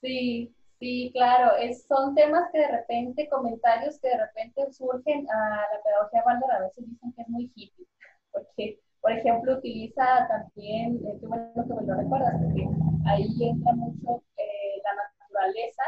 Sí, 0.02 0.56
sí, 0.80 1.12
claro. 1.14 1.52
Son 1.86 2.16
temas 2.16 2.50
que 2.54 2.60
de 2.60 2.70
repente, 2.70 3.28
comentarios 3.28 4.00
que 4.00 4.08
de 4.08 4.20
repente 4.20 4.72
surgen 4.72 5.30
a 5.30 5.68
la 5.74 5.84
pedagogía 5.84 6.24
Baldor, 6.26 6.52
a 6.54 6.62
veces 6.62 6.86
dicen 6.88 7.12
que 7.14 7.24
es 7.24 7.28
muy 7.28 7.52
hippie, 7.54 7.86
porque, 8.32 8.80
por 9.02 9.12
ejemplo, 9.12 9.58
utiliza 9.58 10.30
también, 10.30 10.96
eh, 11.06 11.18
qué 11.20 11.28
bueno 11.28 11.52
que 11.56 11.74
me 11.74 11.88
lo 11.88 11.94
recuerdas, 11.94 12.36
porque 12.42 12.70
ahí 13.06 13.28
entra 13.42 13.74
mucho 13.74 14.24
eh, 14.38 14.82
la 14.82 14.96
naturaleza 14.96 15.84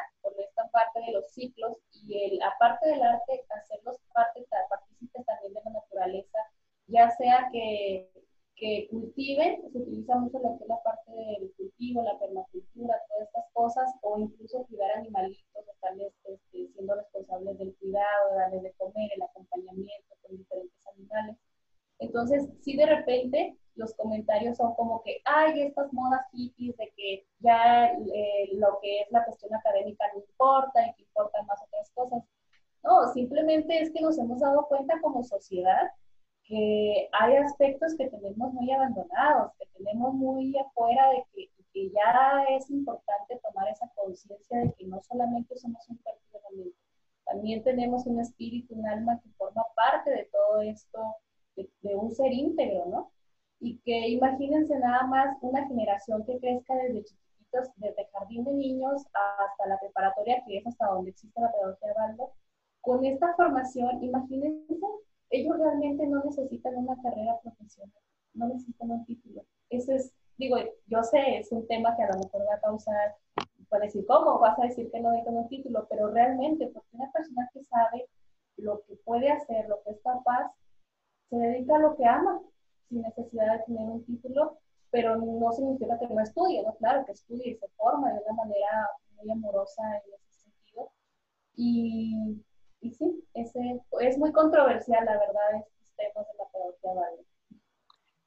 aparte 2.63 2.87
del 2.87 3.03
arte, 3.03 3.45
hacerlos 3.49 3.97
parte, 4.13 4.45
partícipes 4.69 5.25
también 5.25 5.53
de 5.53 5.61
la 5.65 5.71
naturaleza, 5.71 6.37
ya 6.87 7.09
sea 7.11 7.49
que, 7.51 8.09
que 8.55 8.87
cultiven, 8.89 9.61
se 9.71 9.77
utiliza 9.77 10.15
mucho 10.15 10.39
lo 10.39 10.57
que 10.57 10.63
es 10.63 10.69
la 10.69 10.81
parte 10.81 11.11
del 11.11 11.51
cultivo, 11.57 12.03
la 12.03 12.17
permacultura, 12.19 12.95
todas 13.09 13.27
estas 13.27 13.45
cosas, 13.51 13.93
o 14.01 14.17
incluso 14.19 14.65
cuidar 14.65 14.91
animalitos, 14.91 15.67
estarles 15.73 16.13
este, 16.23 16.69
siendo 16.73 16.95
responsables 16.95 17.57
del 17.57 17.75
cuidado, 17.75 18.35
darles 18.35 18.63
de 18.63 18.73
comer, 18.73 19.11
el 19.13 19.23
acompañamiento 19.23 20.15
con 20.21 20.37
diferentes 20.37 20.87
animales. 20.87 21.37
Entonces, 21.99 22.47
si 22.61 22.77
de 22.77 22.85
repente 22.85 23.57
los 23.75 23.93
comentarios 23.95 24.57
son 24.57 24.73
como 24.75 25.01
que, 25.03 25.21
hay 25.25 25.63
estas 25.63 25.91
modas 25.91 26.21
cuenta 34.93 35.01
como 35.01 35.23
sociedad 35.23 35.91
que 36.45 37.09
hay 37.13 37.35
aspectos 37.37 37.95
que 37.97 38.09
tenemos 38.09 38.53
muy 38.53 38.71
abandonados, 38.71 39.53
que 39.57 39.65
tenemos 39.77 40.13
muy 40.13 40.55
afuera 40.57 41.09
de 41.09 41.23
que, 41.33 41.49
que 41.73 41.89
ya 41.89 42.43
es 42.49 42.69
importante 42.69 43.39
tomar 43.41 43.69
esa 43.69 43.89
conciencia 43.95 44.59
de 44.59 44.73
que 44.73 44.85
no 44.85 45.01
solamente 45.03 45.57
somos 45.57 45.87
un 45.89 45.97
cuerpo 45.97 46.21
de 46.51 46.71
también 47.25 47.63
tenemos 47.63 48.05
un 48.05 48.19
espíritu, 48.19 48.75
un 48.75 48.85
alma 48.85 49.19
que 49.23 49.29
forma 49.37 49.63
parte 49.75 50.11
de 50.11 50.25
todo 50.25 50.61
esto, 50.61 50.99
de, 51.55 51.69
de 51.81 51.95
un 51.95 52.11
ser 52.11 52.33
íntegro, 52.33 52.85
¿no? 52.87 53.11
y 53.63 53.77
que 53.79 54.09
imagínense 54.09 54.77
nada 54.77 55.07
más 55.07 55.37
una 55.41 55.65
generación 55.67 56.25
que 56.25 56.37
crezca 56.37 56.75
desde 56.75 57.05
chiquitos, 57.05 57.69
desde 57.77 58.09
jardín 58.11 58.43
de 58.43 58.51
niños 58.51 59.03
hasta 59.13 59.67
la 59.67 59.79
preparatoria, 59.79 60.43
que 60.45 60.57
es 60.57 60.67
hasta 60.67 60.87
donde 60.87 61.11
existe 61.11 61.39
la 61.39 61.49
pedagogía 61.49 61.87
de 61.87 61.93
Baldo, 61.93 62.33
con 62.81 63.05
esta 63.05 63.33
formación, 63.35 64.03
imagínense, 64.03 64.75
ellos 65.33 65.57
realmente 65.57 66.05
no 66.05 66.23
necesitan 66.23 66.75
una 66.75 66.95
carrera 67.01 67.39
profesional, 67.41 67.97
no 68.35 68.47
necesitan 68.49 68.91
un 68.91 69.05
título. 69.05 69.43
Eso 69.71 69.91
es, 69.93 70.13
digo, 70.37 70.57
yo 70.85 71.03
sé, 71.03 71.39
es 71.39 71.51
un 71.51 71.65
tema 71.67 71.95
que 71.95 72.03
a 72.03 72.11
lo 72.13 72.19
mejor 72.19 72.41
va 72.47 72.53
a 72.53 72.61
causar, 72.61 73.15
puede 73.67 73.85
decir, 73.85 74.05
¿cómo 74.05 74.37
vas 74.37 74.57
a 74.59 74.67
decir 74.67 74.91
que 74.91 74.99
no 74.99 75.09
necesitan 75.09 75.37
un 75.37 75.49
título? 75.49 75.87
Pero 75.89 76.09
realmente, 76.09 76.67
porque 76.67 76.89
una 76.91 77.11
persona 77.11 77.49
que 77.51 77.63
sabe 77.63 78.07
lo 78.57 78.83
que 78.83 78.95
puede 78.97 79.31
hacer, 79.31 79.67
lo 79.67 79.81
que 79.81 79.91
es 79.91 80.01
capaz, 80.01 80.51
se 81.31 81.37
dedica 81.37 81.77
a 81.77 81.79
lo 81.79 81.95
que 81.95 82.05
ama, 82.05 82.39
sin 82.87 83.01
necesidad 83.01 83.57
de 83.57 83.63
tener 83.63 83.89
un 83.89 84.05
título, 84.05 84.59
pero 84.91 85.15
no 85.15 85.51
significa 85.51 85.97
que 85.97 86.13
no 86.13 86.21
estudie, 86.21 86.61
¿no? 86.61 86.75
Claro 86.75 87.03
que 87.07 87.13
estudie 87.13 87.53
y 87.53 87.55
se 87.55 87.67
forma 87.69 88.13
de 88.13 88.19
una 88.19 88.33
manera 88.33 88.87
muy 89.15 89.31
amorosa 89.31 89.81
en 90.05 90.13
ese 90.13 90.43
sentido. 90.43 90.91
Y, 91.55 92.43
y 92.83 92.91
sí, 92.91 93.23
ese, 93.33 93.81
es 94.01 94.17
muy 94.17 94.31
controversial, 94.31 95.05
la 95.05 95.13
verdad, 95.13 95.65
estos 95.67 95.95
temas 95.95 96.27
de 96.27 96.37
la 96.37 96.49
pedagogía 96.51 96.93
válida. 96.93 97.23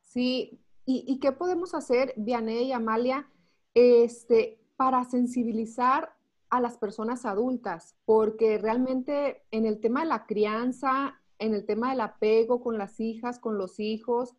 Sí, 0.00 0.60
¿Y, 0.88 1.04
¿y, 1.06 1.18
qué 1.18 1.32
podemos 1.32 1.74
hacer, 1.74 2.14
Vianey 2.16 2.68
y 2.68 2.72
Amalia? 2.72 3.28
Este, 3.74 4.60
para 4.76 5.04
sensibilizar 5.04 6.14
a 6.48 6.60
las 6.60 6.78
personas 6.78 7.26
adultas, 7.26 7.96
porque 8.04 8.56
realmente 8.56 9.42
en 9.50 9.66
el 9.66 9.80
tema 9.80 10.00
de 10.00 10.06
la 10.06 10.26
crianza, 10.26 11.20
en 11.38 11.54
el 11.54 11.66
tema 11.66 11.90
del 11.90 12.00
apego 12.00 12.62
con 12.62 12.78
las 12.78 13.00
hijas, 13.00 13.40
con 13.40 13.58
los 13.58 13.80
hijos, 13.80 14.36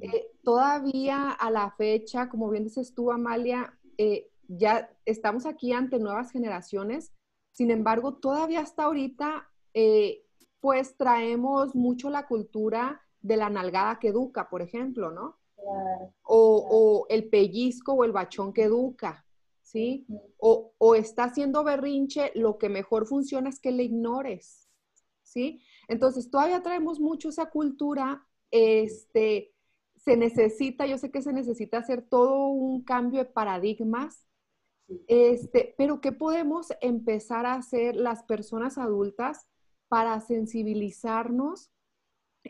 eh, 0.00 0.32
todavía 0.42 1.30
a 1.30 1.50
la 1.52 1.70
fecha, 1.70 2.28
como 2.28 2.50
bien 2.50 2.64
dices 2.64 2.92
tú, 2.92 3.12
Amalia, 3.12 3.78
eh, 3.96 4.28
ya 4.48 4.90
estamos 5.04 5.46
aquí 5.46 5.72
ante 5.72 6.00
nuevas 6.00 6.32
generaciones, 6.32 7.12
sin 7.56 7.70
embargo, 7.70 8.16
todavía 8.16 8.60
hasta 8.60 8.82
ahorita, 8.82 9.48
eh, 9.72 10.26
pues 10.60 10.94
traemos 10.98 11.74
mucho 11.74 12.10
la 12.10 12.26
cultura 12.26 13.00
de 13.22 13.38
la 13.38 13.48
nalgada 13.48 13.98
que 13.98 14.08
educa, 14.08 14.50
por 14.50 14.60
ejemplo, 14.60 15.10
¿no? 15.10 15.38
O, 16.22 17.06
el 17.08 17.30
pellizco 17.30 17.94
o 17.94 18.04
el 18.04 18.12
bachón 18.12 18.52
que 18.52 18.64
educa, 18.64 19.24
¿sí? 19.62 20.06
O, 20.36 20.74
o 20.76 20.94
está 20.94 21.24
haciendo 21.24 21.64
berrinche, 21.64 22.30
lo 22.34 22.58
que 22.58 22.68
mejor 22.68 23.06
funciona 23.06 23.48
es 23.48 23.58
que 23.58 23.72
le 23.72 23.84
ignores, 23.84 24.68
¿sí? 25.22 25.62
Entonces, 25.88 26.30
todavía 26.30 26.62
traemos 26.62 27.00
mucho 27.00 27.30
esa 27.30 27.48
cultura, 27.48 28.22
este, 28.50 29.54
se 29.96 30.18
necesita, 30.18 30.84
yo 30.84 30.98
sé 30.98 31.10
que 31.10 31.22
se 31.22 31.32
necesita 31.32 31.78
hacer 31.78 32.02
todo 32.02 32.48
un 32.48 32.84
cambio 32.84 33.20
de 33.20 33.30
paradigmas, 33.30 34.26
este, 35.08 35.74
pero 35.76 36.00
¿qué 36.00 36.12
podemos 36.12 36.68
empezar 36.80 37.46
a 37.46 37.54
hacer 37.54 37.96
las 37.96 38.22
personas 38.24 38.78
adultas 38.78 39.46
para 39.88 40.20
sensibilizarnos 40.20 41.70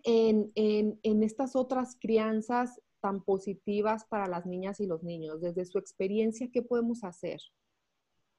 en, 0.04 0.52
en, 0.54 1.22
estas 1.22 1.56
otras 1.56 1.96
crianzas 1.98 2.80
tan 3.00 3.22
positivas 3.22 4.04
para 4.06 4.26
las 4.26 4.46
niñas 4.46 4.80
y 4.80 4.86
los 4.86 5.02
niños? 5.02 5.40
Desde 5.40 5.64
su 5.64 5.78
experiencia, 5.78 6.50
¿qué 6.52 6.62
podemos 6.62 7.04
hacer? 7.04 7.40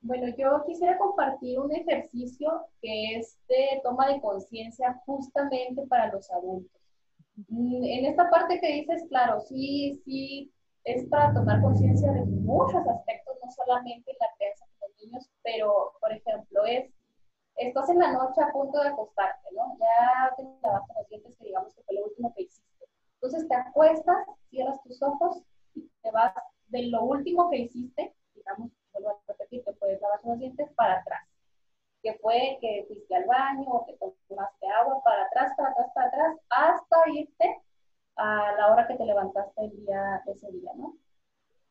Bueno, 0.02 0.28
yo 0.38 0.64
quisiera 0.68 0.98
compartir 1.00 1.60
un 1.60 1.74
ejercicio 1.76 2.68
que 2.82 3.16
es 3.16 3.38
de 3.48 3.82
toma 3.84 4.08
de 4.14 4.22
conciencia 4.22 5.02
justamente 5.06 5.88
para 5.88 6.12
los 6.12 6.30
adultos. 6.32 6.82
Mm, 7.50 7.84
en 7.84 8.06
esta 8.06 8.30
parte 8.30 8.60
que 8.60 8.74
dices, 8.74 9.06
claro, 9.10 9.42
sí, 9.42 10.00
sí, 10.06 10.52
es 10.88 11.06
para 11.10 11.34
tomar 11.34 11.62
conciencia 11.62 12.10
de 12.14 12.24
muchos 12.24 12.88
aspectos, 12.88 13.36
no 13.44 13.52
solamente 13.52 14.16
la 14.22 14.28
crianza 14.38 14.66
de 14.66 14.88
los 14.88 14.98
niños, 15.04 15.30
pero, 15.44 15.92
por 16.00 16.14
ejemplo, 16.14 16.66
es, 16.66 16.90
estás 17.58 17.90
en 17.90 18.00
la 18.00 18.14
noche 18.14 18.42
a 18.42 18.54
punto 18.54 18.82
de 18.82 18.88
acostarte, 18.88 19.50
¿no? 19.54 19.78
Ya 19.80 20.34
te 20.38 20.44
lavaste 20.64 20.94
los 20.98 21.10
dientes, 21.10 21.38
que 21.38 21.46
digamos 21.46 21.76
que 21.76 21.84
fue 21.84 21.96
lo 21.96 22.06
último 22.06 22.34
que 22.34 22.44
hiciste. 22.44 22.86
Entonces 23.16 23.50
te 23.50 23.56
acuestas, 23.56 24.28
cierras 24.50 24.82
tus 24.84 25.02
ojos 25.04 25.44
y 25.76 25.92
te 26.02 26.12
vas 26.12 26.34
de 26.68 26.84
lo 26.84 27.04
último 27.04 27.50
que 27.50 27.58
hiciste, 27.58 28.16
digamos, 28.34 28.72
vuelvo 28.94 29.10
a 29.10 29.20
repetir, 29.28 29.66
te 29.66 29.74
puedes 29.74 30.00
lavar 30.00 30.22
los 30.24 30.40
dientes 30.40 30.72
para 30.76 31.02
atrás. 31.02 31.28
Que 32.02 32.14
fue 32.22 32.60
que 32.62 32.86
fuiste 32.88 33.14
al 33.14 33.26
baño 33.26 33.70
o 33.70 33.86
que 33.86 33.98
tomaste 34.30 34.68
agua 34.70 35.04
para 35.04 35.24
atrás, 35.26 35.52
para 35.58 35.72
atrás, 35.72 35.92
para 35.94 36.08
atrás, 36.08 36.38
hasta 36.50 37.10
irte 37.10 37.62
a 38.18 38.54
la 38.58 38.72
hora 38.72 38.88
que 38.88 38.96
te 38.96 39.06
levantaste 39.06 39.66
el 39.66 39.86
día, 39.86 40.24
ese 40.26 40.52
día, 40.52 40.72
¿no? 40.76 40.96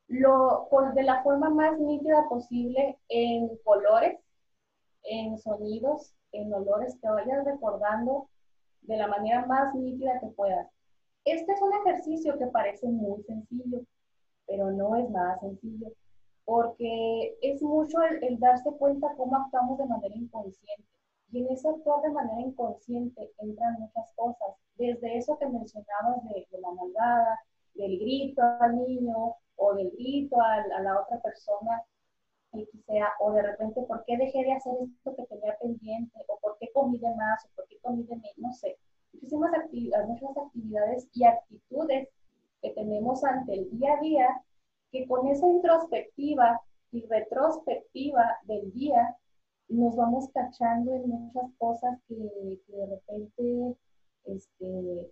Lo, 0.09 0.69
de 0.95 1.03
la 1.03 1.23
forma 1.23 1.51
más 1.51 1.79
nítida 1.79 2.29
posible 2.29 2.99
en 3.09 3.57
colores, 3.65 4.19
en 5.03 5.37
sonidos, 5.39 6.15
en 6.33 6.55
olores, 6.55 6.97
que 7.01 7.09
vayas 7.09 7.45
recordando 7.45 8.29
de 8.83 8.97
la 8.97 9.09
manera 9.09 9.45
más 9.47 9.75
nítida 9.75 10.21
que 10.21 10.29
puedas. 10.29 10.69
Este 11.25 11.53
es 11.53 11.61
un 11.61 11.73
ejercicio 11.75 12.39
que 12.39 12.47
parece 12.47 12.87
muy 12.87 13.23
sencillo, 13.25 13.81
pero 14.47 14.71
no 14.71 14.95
es 14.95 15.11
nada 15.11 15.41
sencillo, 15.41 15.89
porque 16.45 17.37
es 17.43 17.61
mucho 17.61 17.99
el 18.03 18.39
darse 18.39 18.71
cuenta 18.79 19.13
cómo 19.17 19.37
actuamos 19.37 19.79
de 19.79 19.87
manera 19.87 20.15
inconsciente. 20.15 20.96
Y 21.33 21.41
en 21.41 21.53
ese 21.53 21.69
actuar 21.69 22.03
de 22.03 22.11
manera 22.11 22.41
inconsciente 22.41 23.33
entran 23.39 23.81
muchas 23.81 24.13
cosas, 24.15 24.57
desde 24.77 25.19
eso 25.19 25.39
que 25.39 25.47
mencionabas 25.49 26.23
de, 26.25 26.47
la 26.61 26.71
maldada, 26.71 27.41
del 27.75 27.99
grito 27.99 28.43
al 28.61 28.77
niño 28.77 29.35
o 29.57 29.75
del 29.75 29.91
grito 29.93 30.41
a, 30.41 30.67
la 30.83 31.01
otra 31.01 31.21
persona, 31.21 31.83
que 32.53 32.67
sea, 32.87 33.09
o 33.21 33.33
de 33.33 33.43
repente, 33.43 33.83
¿por 33.83 34.05
qué 34.05 34.17
dejé 34.17 34.45
de 34.45 34.53
hacer 34.53 34.73
esto 34.81 35.15
que 35.17 35.27
tenía 35.27 35.57
pendiente? 35.61 36.25
¿O 36.29 36.39
por 36.39 36.57
qué 36.59 36.71
comí 36.73 36.99
de 36.99 37.15
más? 37.15 37.45
¿O 37.45 37.49
por 37.57 37.67
qué 37.69 37.79
comí 37.83 38.05
de 38.05 38.17
menos? 38.17 38.39
No 38.39 38.53
sé. 38.53 38.79
Muchísimas 39.13 39.53
actividades, 39.55 40.09
muchas 40.09 40.37
actividades 40.37 41.09
y 41.13 41.25
actitudes 41.25 42.09
que 42.63 42.71
tenemos 42.71 43.25
ante 43.25 43.55
el 43.55 43.71
día 43.71 43.95
a 43.95 44.01
día, 44.01 44.43
que 44.91 45.07
con 45.07 45.27
esa 45.29 45.47
introspectiva 45.47 46.61
y 46.93 47.05
retrospectiva 47.07 48.39
del 48.45 48.73
día, 48.73 49.17
nos 49.69 49.97
vamos 49.97 50.29
cachando 50.33 50.95
en 50.95 51.09
muchas 51.09 51.51
cosas 51.59 51.99
que, 52.09 52.15
de 52.15 52.87
repente, 52.87 53.77
este, 54.25 55.11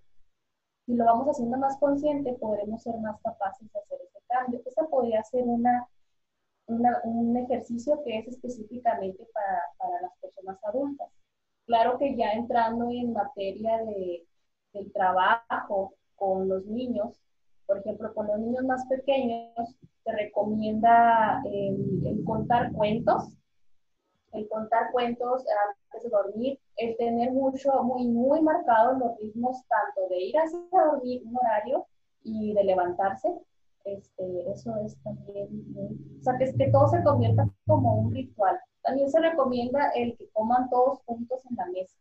si 0.87 0.95
lo 0.95 1.05
vamos 1.05 1.29
haciendo 1.29 1.59
más 1.59 1.77
consciente, 1.79 2.35
podremos 2.35 2.83
ser 2.83 2.97
más 2.99 3.21
capaces 3.23 3.71
de 3.73 3.81
hacer 3.81 3.99
ese 4.03 4.21
cambio. 4.29 4.61
Esa 4.65 4.85
podría 4.87 5.23
ser 5.25 5.45
una, 5.45 5.89
un 6.67 7.37
ejercicio 7.37 8.03
que 8.05 8.19
es 8.19 8.29
específicamente 8.29 9.27
para, 9.33 9.61
para, 9.79 10.03
las 10.03 10.13
personas 10.21 10.59
adultas. 10.65 11.09
Claro 11.67 11.99
que 11.99 12.15
ya 12.17 12.33
entrando 12.33 12.91
en 12.91 13.13
materia 13.13 13.79
de, 13.85 14.25
del 14.73 14.93
trabajo 14.93 15.95
con 16.17 16.49
los 16.49 16.65
niños, 16.67 17.19
por 17.67 17.79
ejemplo, 17.79 18.13
con 18.15 18.27
los 18.27 18.39
niños 18.39 18.65
más 18.65 18.87
pequeños, 18.87 19.75
se 20.05 20.13
recomienda 20.13 21.43
el 21.47 22.23
contar 22.25 22.71
cuentos 22.73 23.35
el 24.35 24.49
contar 24.49 24.91
cuentos 24.93 25.45
antes 25.67 26.03
de 26.03 26.11
dormir, 26.11 26.59
el 26.77 26.97
tener 26.97 27.33
mucho, 27.33 27.83
muy, 27.83 28.07
muy 28.07 28.43
marcados 28.43 28.99
los 28.99 29.17
ritmos 29.19 29.63
tanto 29.69 30.09
de 30.09 30.19
ir 30.19 30.39
a 30.39 30.45
dormir 30.71 31.23
un 31.25 31.37
horario 31.37 31.87
y 32.23 32.53
de 32.53 32.65
levantarse. 32.65 33.29
Este, 33.85 34.51
eso 34.51 34.75
es 34.85 34.97
también, 35.03 35.49
o 36.19 36.23
sea, 36.23 36.39
que, 36.39 36.45
es 36.45 36.57
que 36.57 36.71
todo 36.71 36.89
se 36.89 37.03
convierta 37.03 37.49
como 37.67 37.97
un 37.97 38.15
ritual. 38.15 38.59
También 38.83 39.11
se 39.11 39.21
recomienda 39.21 39.91
el 39.95 40.17
que 40.17 40.29
coman 40.31 40.69
todos 40.71 41.01
juntos 41.05 41.41
en 41.51 41.57
la 41.57 41.67
mesa. 41.67 41.99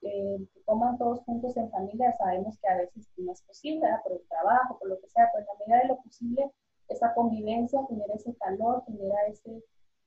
Que 0.00 0.38
coman 0.64 0.98
todos 0.98 1.20
juntos 1.24 1.56
en 1.56 1.70
familia, 1.70 2.16
sabemos 2.16 2.58
que 2.58 2.68
a 2.68 2.78
veces 2.78 3.08
no 3.16 3.32
es 3.32 3.42
posible, 3.42 3.86
por 4.02 4.12
el 4.12 4.26
trabajo, 4.28 4.78
por 4.78 4.88
lo 4.88 5.00
que 5.00 5.08
sea, 5.08 5.28
pero 5.32 5.42
en 5.42 5.46
la 5.46 5.66
medida 5.66 5.82
de 5.82 5.88
lo 5.88 6.02
posible, 6.02 6.50
esa 6.88 7.12
convivencia 7.14 7.80
genera 7.88 8.14
ese 8.14 8.34
calor, 8.36 8.82
genera 8.86 9.26
ese, 9.28 9.62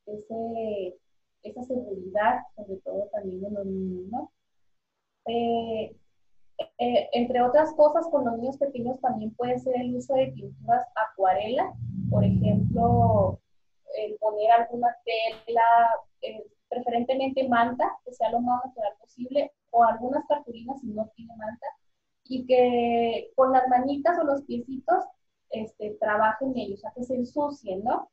ese 0.08 0.98
esa 1.44 1.64
seguridad, 1.64 2.40
sobre 2.56 2.78
todo 2.78 3.10
también 3.12 3.46
en 3.46 3.54
los 3.54 3.66
niños. 3.66 4.30
Eh, 5.26 5.96
eh, 6.78 7.10
entre 7.14 7.42
otras 7.42 7.74
cosas, 7.74 8.08
con 8.10 8.26
los 8.26 8.38
niños 8.38 8.58
pequeños 8.58 9.00
también 9.02 9.34
puede 9.36 9.60
ser 9.60 9.76
el 9.82 9.96
uso 9.96 10.14
de 10.16 10.28
pinturas 10.28 10.86
acuarela, 10.96 11.74
por 12.10 12.24
ejemplo, 12.24 13.40
poner 14.20 14.52
alguna 14.52 14.96
tela, 15.06 15.62
eh, 16.22 16.46
preferentemente 16.70 17.48
manta, 17.48 17.98
que 18.06 18.14
sea 18.14 18.32
lo 18.32 18.40
más 18.40 18.64
natural 18.66 18.94
posible, 19.00 19.52
o 19.72 19.84
algunas 19.84 20.26
cartulinas 20.28 20.80
si 20.82 20.88
no 20.88 21.10
tiene 21.16 21.36
manta, 21.36 21.66
y 22.26 22.46
que 22.46 23.32
con 23.36 23.52
las 23.52 23.68
manitas 23.68 24.18
o 24.20 24.24
los 24.24 24.44
piecitos 24.44 25.06
este, 25.50 25.98
trabajen 26.00 26.54
ellos, 26.56 26.80
o 26.80 26.82
sea, 26.82 26.94
que 26.96 27.04
se 27.04 27.16
ensucien, 27.16 27.84
¿no? 27.84 28.10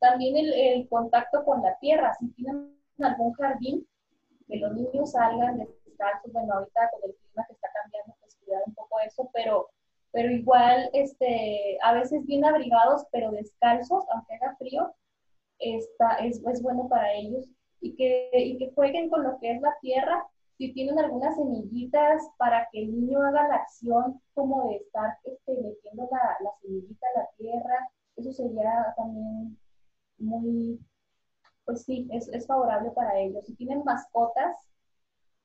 También 0.00 0.36
el, 0.36 0.88
contacto 0.88 1.44
con 1.44 1.62
la 1.62 1.78
tierra, 1.78 2.14
si 2.14 2.28
tienen 2.32 2.74
algún 2.98 3.32
jardín, 3.34 3.86
que 4.48 4.56
los 4.56 4.72
niños 4.74 5.12
salgan 5.12 5.58
descalzos, 5.58 6.32
bueno, 6.32 6.54
ahorita 6.54 6.90
con 6.90 7.10
el 7.10 7.16
clima 7.16 7.46
que 7.46 7.52
está 7.52 7.68
cambiando, 7.82 8.14
pues 8.20 8.36
cuidar 8.42 8.62
un 8.66 8.74
poco 8.74 8.98
eso, 9.00 9.30
pero, 9.34 9.68
pero 10.10 10.30
igual, 10.30 10.88
este, 10.94 11.78
a 11.82 11.92
veces 11.92 12.24
bien 12.24 12.44
abrigados, 12.44 13.04
pero 13.12 13.30
descalzos, 13.30 14.04
aunque 14.10 14.34
haga 14.34 14.56
frío, 14.56 14.94
está, 15.58 16.14
es, 16.16 16.42
es 16.46 16.62
bueno 16.62 16.88
para 16.88 17.12
ellos. 17.12 17.46
Y 17.82 17.94
que, 17.96 18.30
y 18.32 18.58
que 18.58 18.72
jueguen 18.74 19.08
con 19.10 19.22
lo 19.22 19.38
que 19.38 19.52
es 19.52 19.60
la 19.60 19.74
tierra, 19.80 20.26
si 20.56 20.72
tienen 20.72 20.98
algunas 20.98 21.36
semillitas 21.36 22.22
para 22.36 22.68
que 22.70 22.82
el 22.82 22.92
niño 22.92 23.22
haga 23.22 23.48
la 23.48 23.56
acción 23.56 24.20
como 24.34 24.68
de 24.68 24.76
estar 24.76 25.16
este, 25.24 25.52
metiendo 25.52 26.08
la, 26.10 26.36
la 26.40 26.50
semillita 26.60 27.06
a 27.14 27.20
la 27.20 27.28
tierra, 27.38 27.90
eso 28.16 28.32
sería 28.32 28.92
también 28.96 29.56
muy, 30.20 30.80
pues 31.64 31.84
sí, 31.84 32.08
es, 32.12 32.28
es 32.28 32.46
favorable 32.46 32.90
para 32.92 33.18
ellos. 33.18 33.44
Si 33.46 33.54
tienen 33.54 33.84
mascotas, 33.84 34.56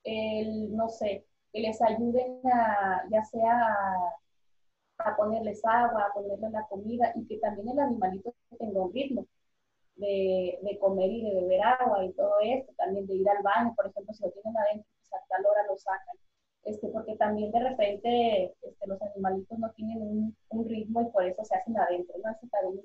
el, 0.04 0.76
no 0.76 0.90
sé, 0.90 1.26
que 1.52 1.62
les 1.62 1.82
ayuden 1.82 2.42
a, 2.52 3.04
ya 3.10 3.24
sea 3.24 3.66
a, 5.00 5.16
ponerles 5.18 5.62
agua, 5.66 6.06
a 6.06 6.14
ponerles 6.14 6.52
la 6.52 6.66
comida 6.68 7.12
y 7.16 7.26
que 7.28 7.38
también 7.40 7.70
el 7.70 7.80
animalito 7.80 8.34
tenga 8.60 8.82
un 8.82 8.94
ritmo 8.94 9.26
de, 9.96 10.60
de, 10.62 10.80
comer 10.80 11.10
y 11.10 11.24
de 11.24 11.42
beber 11.42 11.62
agua 11.64 12.04
y 12.06 12.14
todo 12.14 12.34
esto, 12.44 12.74
también 12.78 13.08
de 13.08 13.16
ir 13.16 13.30
al 13.30 13.42
baño, 13.44 13.74
por 13.76 13.88
ejemplo, 13.88 14.14
si 14.14 14.24
lo 14.24 14.32
tienen 14.32 14.58
adentro, 14.58 14.88
pues 15.00 15.14
a 15.14 15.26
tal 15.28 15.46
hora 15.46 15.64
lo 15.68 15.78
sacan. 15.78 16.16
Este, 16.66 16.88
porque 16.90 17.16
también 17.18 17.52
de 17.52 17.60
repente 17.60 18.56
este, 18.62 18.88
los 18.88 19.02
animalitos 19.02 19.58
no 19.60 19.72
tienen 19.74 20.02
un, 20.02 20.36
un, 20.50 20.68
ritmo 20.68 21.02
y 21.02 21.12
por 21.12 21.24
eso 21.24 21.46
se 21.46 21.56
hacen 21.56 21.78
adentro, 21.78 22.16
¿no? 22.24 22.32
Eso 22.32 22.48
también 22.52 22.84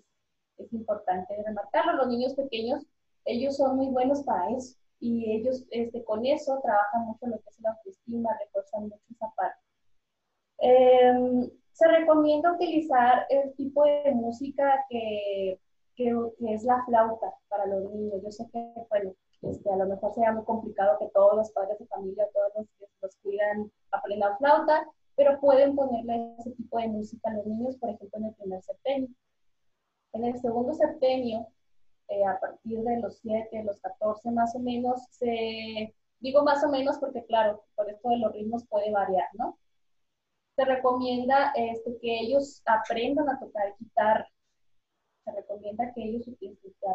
es 0.65 0.73
importante 0.73 1.43
remarcarlo. 1.45 1.95
Los 1.95 2.09
niños 2.09 2.35
pequeños, 2.35 2.85
ellos 3.25 3.57
son 3.57 3.77
muy 3.77 3.89
buenos 3.89 4.23
para 4.23 4.51
eso 4.51 4.77
y 5.01 5.33
ellos 5.33 5.65
este, 5.71 6.05
con 6.05 6.27
eso 6.27 6.61
trabajan 6.63 7.07
mucho 7.07 7.27
lo 7.27 7.39
que 7.39 7.49
es 7.49 7.61
la 7.61 7.71
autoestima, 7.71 8.37
refuerzan 8.39 8.83
mucho 8.83 9.03
esa 9.11 9.33
parte. 9.35 9.61
Em, 10.59 11.51
se 11.73 11.89
recomienda 11.89 12.53
utilizar 12.53 13.27
el 13.31 13.55
tipo 13.55 13.85
de 13.85 14.13
música 14.13 14.85
que, 14.91 15.59
que, 15.97 16.15
es 16.49 16.65
la 16.65 16.85
flauta 16.85 17.33
para 17.49 17.67
los 17.67 17.91
niños. 17.93 18.23
Yo 18.23 18.31
sé 18.31 18.47
que, 18.53 18.73
bueno, 18.91 19.15
este, 19.43 19.71
a 19.73 19.77
lo 19.77 19.87
mejor 19.87 20.13
sería 20.13 20.33
muy 20.33 20.45
complicado 20.45 20.99
que 20.99 21.09
todos 21.15 21.37
los 21.37 21.51
padres 21.53 21.79
de 21.79 21.87
familia, 21.87 22.29
todos 22.35 22.53
los 22.57 22.67
que 22.79 22.87
los 23.01 23.17
cuidan, 23.23 23.73
aprendan 23.91 24.37
flauta, 24.37 24.87
pero 25.17 25.41
pueden 25.41 25.75
ponerle 25.75 26.35
ese 26.39 26.51
tipo 26.51 26.79
de 26.79 26.89
música 26.89 27.31
a 27.31 27.35
los 27.35 27.47
niños, 27.47 27.77
por 27.77 27.91
ejemplo, 27.91 28.19
en 28.19 28.25
el 28.27 28.35
primer 28.35 28.63
septenio. 28.63 29.09
En 30.13 30.25
el 30.25 30.41
segundo 30.41 30.75
septenio, 30.75 31.47
eh, 32.09 32.25
a 32.25 32.39
partir 32.41 32.81
de 32.81 32.99
los 33.01 33.19
7, 33.19 33.63
los 33.65 33.81
14 33.81 34.31
más 34.33 34.55
o 34.57 34.59
menos, 34.59 35.01
digo 36.19 36.43
más 36.43 36.65
o 36.65 36.69
menos 36.69 36.99
porque 36.99 37.25
claro, 37.25 37.63
por 37.77 37.89
esto 37.89 38.09
de 38.09 38.19
los 38.19 38.33
ritmos 38.33 38.67
puede 38.67 38.91
variar, 38.91 39.29
¿no? 39.35 39.59
Se 40.57 40.65
recomienda 40.65 41.53
este, 41.55 41.97
que 41.99 42.21
ellos 42.21 42.63
aprendan 42.67 43.29
a 43.29 43.39
tocar 43.39 43.75
guitarra. 43.79 44.29
Se 45.25 45.33
recomienda 45.33 45.93
que 45.95 46.03
ellos 46.03 46.27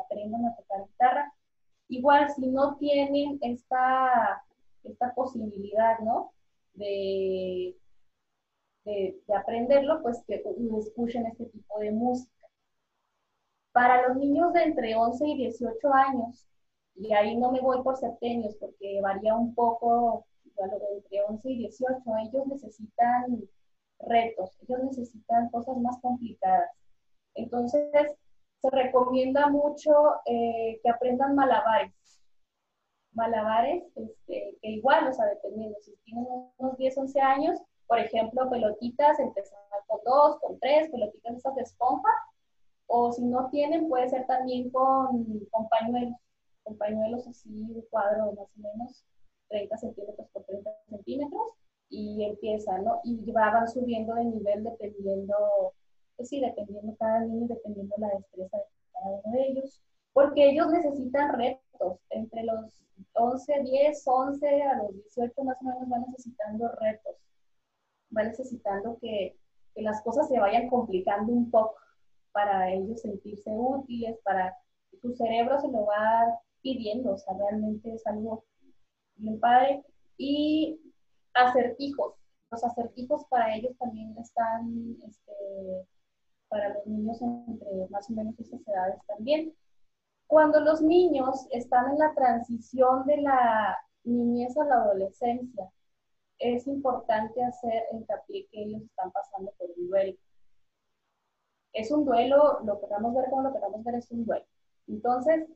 aprendan 0.03 0.45
a 0.45 0.55
tocar 0.55 0.85
guitarra. 0.85 1.33
Igual, 1.87 2.29
si 2.31 2.47
no 2.47 2.75
tienen 2.77 3.39
esta, 3.41 4.43
esta 4.83 5.13
posibilidad, 5.15 5.99
¿no? 5.99 6.33
De, 6.73 7.75
de 8.83 9.35
aprenderlo, 9.35 10.01
pues 10.03 10.21
que 10.27 10.43
escuchen 10.79 11.25
este 11.25 11.45
tipo 11.45 11.79
de 11.79 11.91
música. 11.91 12.34
Para 13.75 14.07
los 14.07 14.15
niños 14.15 14.53
de 14.53 14.63
entre 14.63 14.95
11 14.95 15.27
y 15.27 15.35
18 15.35 15.93
años, 15.93 16.47
y 16.95 17.13
ahí 17.13 17.35
no 17.35 17.51
me 17.51 17.59
voy 17.59 17.83
por 17.83 17.97
septenios 17.97 18.55
porque 18.55 19.01
varía 19.01 19.35
un 19.35 19.53
poco, 19.53 20.25
entre 20.55 21.21
11 21.27 21.51
y 21.51 21.57
18, 21.57 22.01
ellos 22.23 22.47
necesitan 22.47 23.43
retos, 23.99 24.57
ellos 24.61 24.81
necesitan 24.81 25.49
cosas 25.49 25.75
más 25.79 25.99
complicadas. 25.99 26.69
Entonces, 27.33 28.15
se 28.61 28.69
recomienda 28.69 29.47
mucho 29.47 29.91
eh, 30.25 30.79
que 30.81 30.89
aprendan 30.89 31.35
malabares. 31.35 31.91
Malabares, 33.11 33.83
este, 33.97 34.57
que 34.61 34.69
igual, 34.69 35.09
o 35.09 35.13
sea, 35.13 35.25
dependiendo, 35.25 35.77
si 35.81 35.93
tienen 36.05 36.25
unos 36.59 36.77
10, 36.77 36.97
11 36.97 37.19
años, 37.19 37.59
por 37.87 37.99
ejemplo, 37.99 38.49
pelotitas, 38.49 39.19
empezar 39.19 39.59
con 39.87 39.99
dos, 40.05 40.39
con 40.39 40.57
tres, 40.61 40.89
pelotitas 40.91 41.35
esas 41.35 41.55
de 41.55 41.63
esponja, 41.63 42.09
o 42.87 43.11
si 43.11 43.23
no 43.23 43.49
tienen, 43.49 43.89
puede 43.89 44.09
ser 44.09 44.25
también 44.27 44.69
con, 44.69 45.25
con 45.51 45.69
pañuelos, 45.69 46.15
con 46.63 46.77
pañuelos 46.77 47.27
así, 47.27 47.49
un 47.49 47.81
cuadro 47.89 48.33
más 48.33 48.47
o 48.47 48.61
menos 48.61 49.05
30 49.49 49.77
centímetros 49.77 50.27
por 50.31 50.43
30 50.43 50.69
centímetros, 50.89 51.53
y 51.89 52.23
empiezan, 52.23 52.83
¿no? 52.83 52.99
Y 53.03 53.31
van 53.31 53.67
subiendo 53.67 54.15
de 54.15 54.25
nivel 54.25 54.63
dependiendo, 54.63 55.73
pues 56.15 56.29
sí, 56.29 56.41
dependiendo 56.41 56.95
cada 56.97 57.21
niño, 57.21 57.47
dependiendo 57.47 57.95
la 57.97 58.09
destreza 58.09 58.57
de 58.57 58.63
cada 58.93 59.21
uno 59.23 59.31
de 59.35 59.47
ellos, 59.47 59.81
porque 60.13 60.49
ellos 60.49 60.71
necesitan 60.71 61.37
retos, 61.37 61.99
entre 62.09 62.43
los 62.43 62.81
11, 63.13 63.61
10, 63.63 64.03
11 64.05 64.61
a 64.63 64.77
los 64.77 64.93
18 64.93 65.43
más 65.43 65.57
o 65.61 65.65
menos 65.65 65.89
van 65.89 66.05
necesitando 66.07 66.69
retos, 66.79 67.15
van 68.09 68.27
necesitando 68.27 68.97
que, 69.01 69.35
que 69.73 69.81
las 69.81 70.01
cosas 70.01 70.27
se 70.27 70.39
vayan 70.39 70.69
complicando 70.69 71.31
un 71.33 71.51
poco 71.51 71.75
para 72.35 72.69
ellos 72.69 73.01
sentirse 73.01 73.49
útiles, 73.49 74.19
para 74.25 74.53
su 75.01 75.15
cerebro 75.15 75.57
se 75.61 75.69
lo 75.69 75.85
va 75.85 76.37
pidiendo, 76.61 77.13
o 77.13 77.17
sea, 77.17 77.33
realmente 77.37 77.93
es 77.93 78.05
algo 78.05 78.43
bien 79.15 79.39
padre. 79.39 79.85
Y 80.17 80.77
acertijos, 81.33 82.15
los 82.51 82.61
acertijos 82.61 83.23
para 83.29 83.55
ellos 83.55 83.71
también 83.77 84.17
están, 84.17 84.97
este, 85.07 85.31
para 86.49 86.73
los 86.73 86.85
niños 86.87 87.21
entre 87.21 87.87
más 87.89 88.09
o 88.09 88.13
menos 88.13 88.37
esas 88.37 88.67
edades 88.67 88.99
también. 89.07 89.53
Cuando 90.27 90.59
los 90.59 90.81
niños 90.81 91.47
están 91.51 91.91
en 91.91 91.99
la 91.99 92.13
transición 92.15 93.05
de 93.05 93.17
la 93.21 93.77
niñez 94.03 94.57
a 94.57 94.65
la 94.65 94.75
adolescencia, 94.75 95.71
es 96.39 96.67
importante 96.67 97.41
hacer 97.41 97.83
hincapié 97.93 98.45
que 98.51 98.63
ellos 98.63 98.81
están 98.81 99.09
pasando 99.13 99.53
por 99.57 99.69
un 99.77 99.87
duelo 99.87 100.17
es 101.75 101.91
un 101.91 102.05
duelo, 102.05 102.59
lo 102.63 102.79
queramos 102.79 103.13
ver 103.13 103.25
como 103.29 103.43
lo 103.43 103.53
queramos 103.53 103.83
ver, 103.83 103.95
es 103.95 104.09
un 104.11 104.25
duelo. 104.25 104.45
Entonces, 104.87 105.47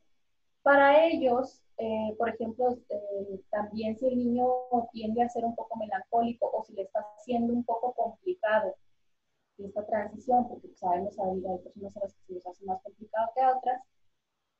para 0.62 1.05
ellos, 1.08 1.62
eh, 1.77 2.13
por 2.17 2.29
ejemplo, 2.29 2.77
eh, 2.89 3.41
también 3.49 3.97
si 3.97 4.08
el 4.08 4.17
niño 4.17 4.47
tiende 4.91 5.23
a 5.23 5.29
ser 5.29 5.45
un 5.45 5.55
poco 5.55 5.77
melancólico 5.77 6.49
o 6.51 6.63
si 6.63 6.73
le 6.73 6.84
está 6.84 6.99
haciendo 7.17 7.53
un 7.53 7.63
poco 7.63 7.93
complicado 7.93 8.75
esta 9.58 9.86
transición, 9.86 10.47
porque 10.47 10.73
sabemos 10.75 11.15
que 11.15 11.21
hay 11.21 11.58
personas 11.60 11.97
a 11.97 11.99
las 12.01 12.13
que 12.13 12.21
se 12.27 12.34
les 12.34 12.47
hace 12.47 12.65
más 12.65 12.82
complicado 12.82 13.32
que 13.36 13.41
a 13.41 13.58
otras, 13.58 13.82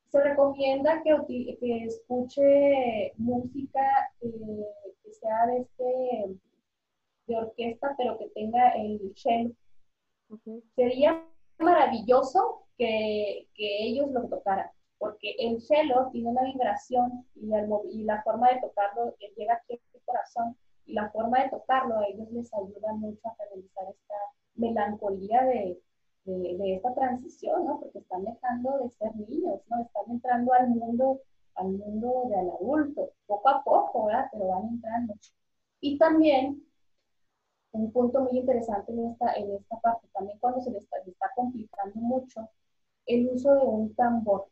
se 0.10 0.22
recomienda 0.22 1.02
que, 1.04 1.58
que 1.60 1.84
escuche 1.84 3.14
música 3.18 3.82
eh, 4.22 4.66
que 5.04 5.14
sea 5.14 5.46
de, 5.48 5.58
este, 5.60 6.40
de 7.28 7.36
orquesta, 7.36 7.96
pero 7.98 8.18
que 8.18 8.30
tenga 8.30 8.70
el 8.72 9.14
cello. 9.16 9.52
Sería 10.76 11.24
maravilloso 11.60 12.64
que, 12.78 13.48
que, 13.54 13.84
ellos 13.88 14.10
lo 14.12 14.28
tocaran, 14.28 14.70
porque 14.98 15.36
el 15.40 15.62
cello 15.62 16.10
tiene 16.12 16.30
una 16.30 16.44
vibración 16.44 17.26
y, 17.36 17.50
y 17.92 18.04
la 18.04 18.24
forma 18.24 18.50
de 18.50 18.62
tocarlo 18.62 19.16
llega 19.36 19.56
aquí 19.56 19.74
al 19.74 20.02
corazón 20.06 20.58
y 20.86 20.94
la 20.94 21.10
forma 21.12 21.44
de 21.44 21.50
tocarlo 21.50 22.00
a 22.00 22.08
ellos 22.08 22.32
les 22.32 22.54
ayuda 22.54 22.94
mucho 22.94 23.28
a 23.28 23.36
realizar 23.46 23.88
esta 23.90 24.16
melancolía 24.56 25.44
de, 25.44 25.80
de, 26.26 26.76
esta 26.76 26.94
transición, 26.94 27.66
¿no? 27.66 27.80
Porque 27.80 28.00
están 28.00 28.26
dejando 28.26 28.78
de 28.80 28.90
ser 28.92 29.16
niños, 29.16 29.62
¿no? 29.70 29.82
Están 29.82 30.04
entrando 30.10 30.54
al 30.54 30.68
mundo, 30.70 31.22
al 31.56 31.70
mundo 31.70 32.24
del 32.30 32.50
adulto, 32.50 33.12
poco 33.26 33.50
a 33.50 33.64
poco, 33.64 34.06
¿verdad? 34.06 34.30
Pero 34.32 34.48
van 34.48 34.68
entrando. 34.70 35.16
Y 35.82 35.98
también 35.98 36.64
un 37.72 37.92
punto 37.92 38.22
muy 38.22 38.40
interesante 38.40 38.92
en 38.92 39.12
esta, 39.12 39.34
en 39.34 39.52
esta 39.56 39.80
parte, 39.80 40.08
también 40.14 40.38
cuando 40.40 40.62
se 40.62 40.72
les 40.72 40.84
está, 40.84 40.98
está 40.98 41.32
complicando 41.36 41.96
mucho, 42.00 42.50
el 43.06 43.30
uso 43.30 43.54
de 43.54 43.62
un 43.62 43.94
tambor. 43.96 44.48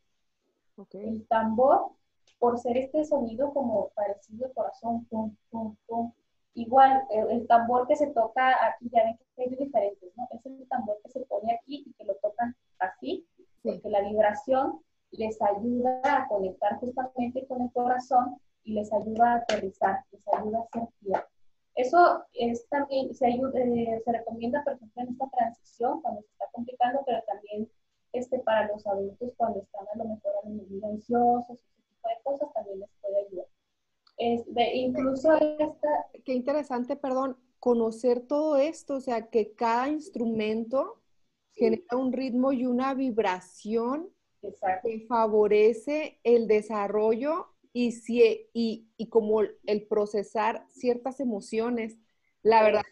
El 0.94 1.26
tambor, 1.28 1.92
por 2.38 2.60
ser 2.60 2.78
este 2.78 3.04
sonido 3.06 3.52
como 3.54 3.90
parecido 3.96 4.46
al 4.46 4.54
corazón, 4.54 5.06
pum, 5.06 5.36
pum, 5.50 5.76
pum, 5.88 6.12
igual 6.54 7.04
el, 7.10 7.48
tambor 7.48 7.88
que 7.88 7.96
se 7.96 8.08
toca 8.08 8.50
aquí, 8.68 8.90
ya 8.92 9.04
ven 9.04 9.18
que 9.36 9.44
hay 9.44 9.50
diferentes, 9.56 10.12
¿no? 10.16 10.28
Es 10.32 10.46
el 10.46 10.68
tambor 10.68 11.00
que 11.04 11.10
se 11.10 11.20
pone 11.22 11.54
aquí 11.54 11.84
y 11.88 11.94
que 11.94 12.04
lo 12.04 12.16
tocan 12.16 12.56
así, 12.80 13.26
porque 13.64 13.90
la 13.90 14.02
vibración 14.02 14.82
les 15.12 15.42
ayuda 15.42 16.02
a 16.04 16.28
conectar 16.28 16.80
justamente 16.80 17.46
con 17.48 17.62
el 17.62 17.72
corazón 17.72 18.38
y 18.64 18.74
les 18.74 18.92
ayuda 18.92 19.34
a 19.34 19.36
aterrizar, 19.38 20.04
les 20.12 20.28
ayuda 20.34 20.60
a 20.60 20.80
ser 20.80 20.88
tierra. 21.00 21.28
Eso 21.78 22.24
es 22.34 22.68
también, 22.70 23.14
se, 23.14 23.28
eh, 23.28 24.02
se 24.04 24.12
recomienda, 24.12 24.64
por 24.64 24.74
ejemplo, 24.74 25.04
en 25.04 25.10
esta 25.10 25.30
transición, 25.30 26.02
cuando 26.02 26.22
se 26.22 26.28
está 26.32 26.46
complicando, 26.52 27.04
pero 27.06 27.22
también 27.28 27.70
este, 28.14 28.40
para 28.40 28.68
los 28.68 28.86
adultos 28.88 29.32
cuando 29.38 29.62
están 29.62 29.86
a 29.94 29.98
lo 29.98 30.06
mejor 30.06 30.32
ansiosos, 30.92 31.46
ese 31.52 31.82
tipo 31.88 32.10
de 32.10 32.16
cosas, 32.24 32.54
también 32.54 32.80
les 32.80 32.90
puede 33.00 33.28
ayudar. 33.28 33.46
Este, 34.18 34.76
incluso 34.76 35.34
esta... 35.36 36.08
Qué 36.26 36.34
interesante, 36.34 36.96
perdón, 36.96 37.38
conocer 37.60 38.22
todo 38.22 38.58
esto, 38.58 38.96
o 38.96 39.02
sea, 39.02 39.30
que 39.30 39.54
cada 39.54 39.90
instrumento 39.90 41.02
genera 41.54 41.96
un 41.96 42.12
ritmo 42.12 42.54
y 42.54 42.66
una 42.66 42.96
vibración 42.96 44.10
que 44.42 45.06
favorece 45.08 46.20
el 46.24 46.48
desarrollo 46.48 47.48
y, 47.74 47.92
si, 47.92 48.48
y, 48.54 48.88
y 48.98 49.08
como 49.08 49.42
el 49.42 49.88
procesar 49.88 50.66
ciertas 50.70 51.20
emociones. 51.20 51.98
La 52.44 52.64
verdad, 52.64 52.84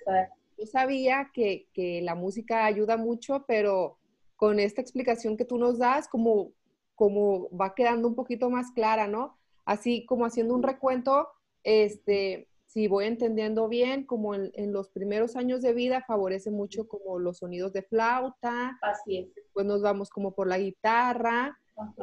yo 0.58 0.66
sabía 0.66 1.32
que, 1.34 1.68
que, 1.74 2.02
la 2.02 2.16
música 2.16 2.66
ayuda 2.66 2.98
mucho, 2.98 3.46
pero 3.48 3.98
con 4.36 4.60
esta 4.60 4.82
explicación 4.82 5.38
que 5.38 5.46
tú 5.46 5.58
nos 5.58 5.78
das, 5.78 6.08
como, 6.08 6.52
como 6.96 7.50
va 7.56 7.74
quedando 7.74 8.08
un 8.08 8.16
poquito 8.16 8.50
más 8.50 8.72
clara, 8.72 9.08
¿no? 9.08 9.38
Así 9.66 10.06
como 10.06 10.26
haciendo 10.26 10.54
un 10.54 10.64
recuento, 10.64 11.30
este, 11.64 12.50
si 12.66 12.88
voy 12.88 13.06
entendiendo 13.06 13.68
bien, 13.68 14.06
como 14.06 14.36
en, 14.36 14.52
en, 14.54 14.74
los 14.74 14.90
primeros 14.90 15.36
años 15.36 15.62
de 15.62 15.74
vida 15.74 16.04
favorece 16.06 16.52
mucho 16.52 16.88
como 16.88 17.20
los 17.20 17.38
sonidos 17.38 17.74
de 17.74 17.84
flauta. 17.84 18.78
Así 18.82 19.18
es. 19.18 19.36
Después 19.36 19.66
nos 19.66 19.82
vamos 19.82 20.10
como 20.10 20.36
por 20.36 20.48
la 20.48 20.58
guitarra, 20.58 21.58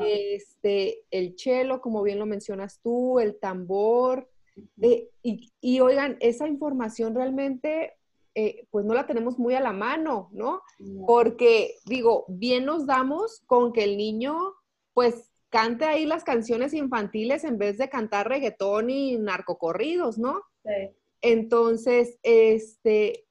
este, 0.04 1.04
el 1.10 1.34
cello, 1.36 1.80
como 1.80 2.02
bien 2.02 2.18
lo 2.18 2.26
mencionas 2.26 2.80
tú, 2.82 3.18
el 3.18 3.38
tambor. 3.38 4.28
Eh, 4.80 5.08
y, 5.22 5.52
y, 5.60 5.80
oigan, 5.80 6.16
esa 6.20 6.46
información 6.46 7.14
realmente 7.14 7.94
eh, 8.34 8.66
pues 8.70 8.86
no 8.86 8.94
la 8.94 9.06
tenemos 9.06 9.38
muy 9.38 9.54
a 9.54 9.60
la 9.60 9.72
mano, 9.72 10.30
¿no? 10.32 10.62
Porque 11.06 11.76
digo, 11.84 12.24
bien 12.28 12.64
nos 12.64 12.86
damos 12.86 13.42
con 13.46 13.72
que 13.72 13.84
el 13.84 13.96
niño 13.96 14.54
pues 14.94 15.30
cante 15.50 15.84
ahí 15.84 16.06
las 16.06 16.24
canciones 16.24 16.72
infantiles 16.72 17.44
en 17.44 17.58
vez 17.58 17.76
de 17.76 17.90
cantar 17.90 18.28
reggaetón 18.28 18.88
y 18.88 19.18
narcocorridos, 19.18 20.16
¿no? 20.16 20.40
Sí. 20.64 20.96
Entonces, 21.20 22.18
este, 22.22 23.26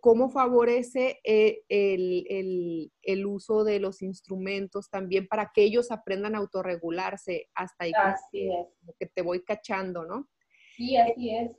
¿cómo 0.00 0.30
favorece 0.30 1.20
eh, 1.24 1.62
el, 1.68 3.26
uso 3.26 3.64
de 3.64 3.80
los 3.80 4.02
instrumentos 4.02 4.90
también 4.90 5.26
para 5.26 5.50
que 5.54 5.62
ellos 5.62 5.90
aprendan 5.90 6.34
a 6.34 6.38
autorregularse 6.38 7.48
hasta 7.54 7.84
ahí? 7.84 7.92
Así 7.96 8.50
es. 8.50 8.68
Que 8.98 9.06
te 9.06 9.22
voy 9.22 9.42
cachando, 9.42 10.04
¿no? 10.04 10.28
Sí, 10.76 10.96
así 10.96 11.34
es. 11.34 11.50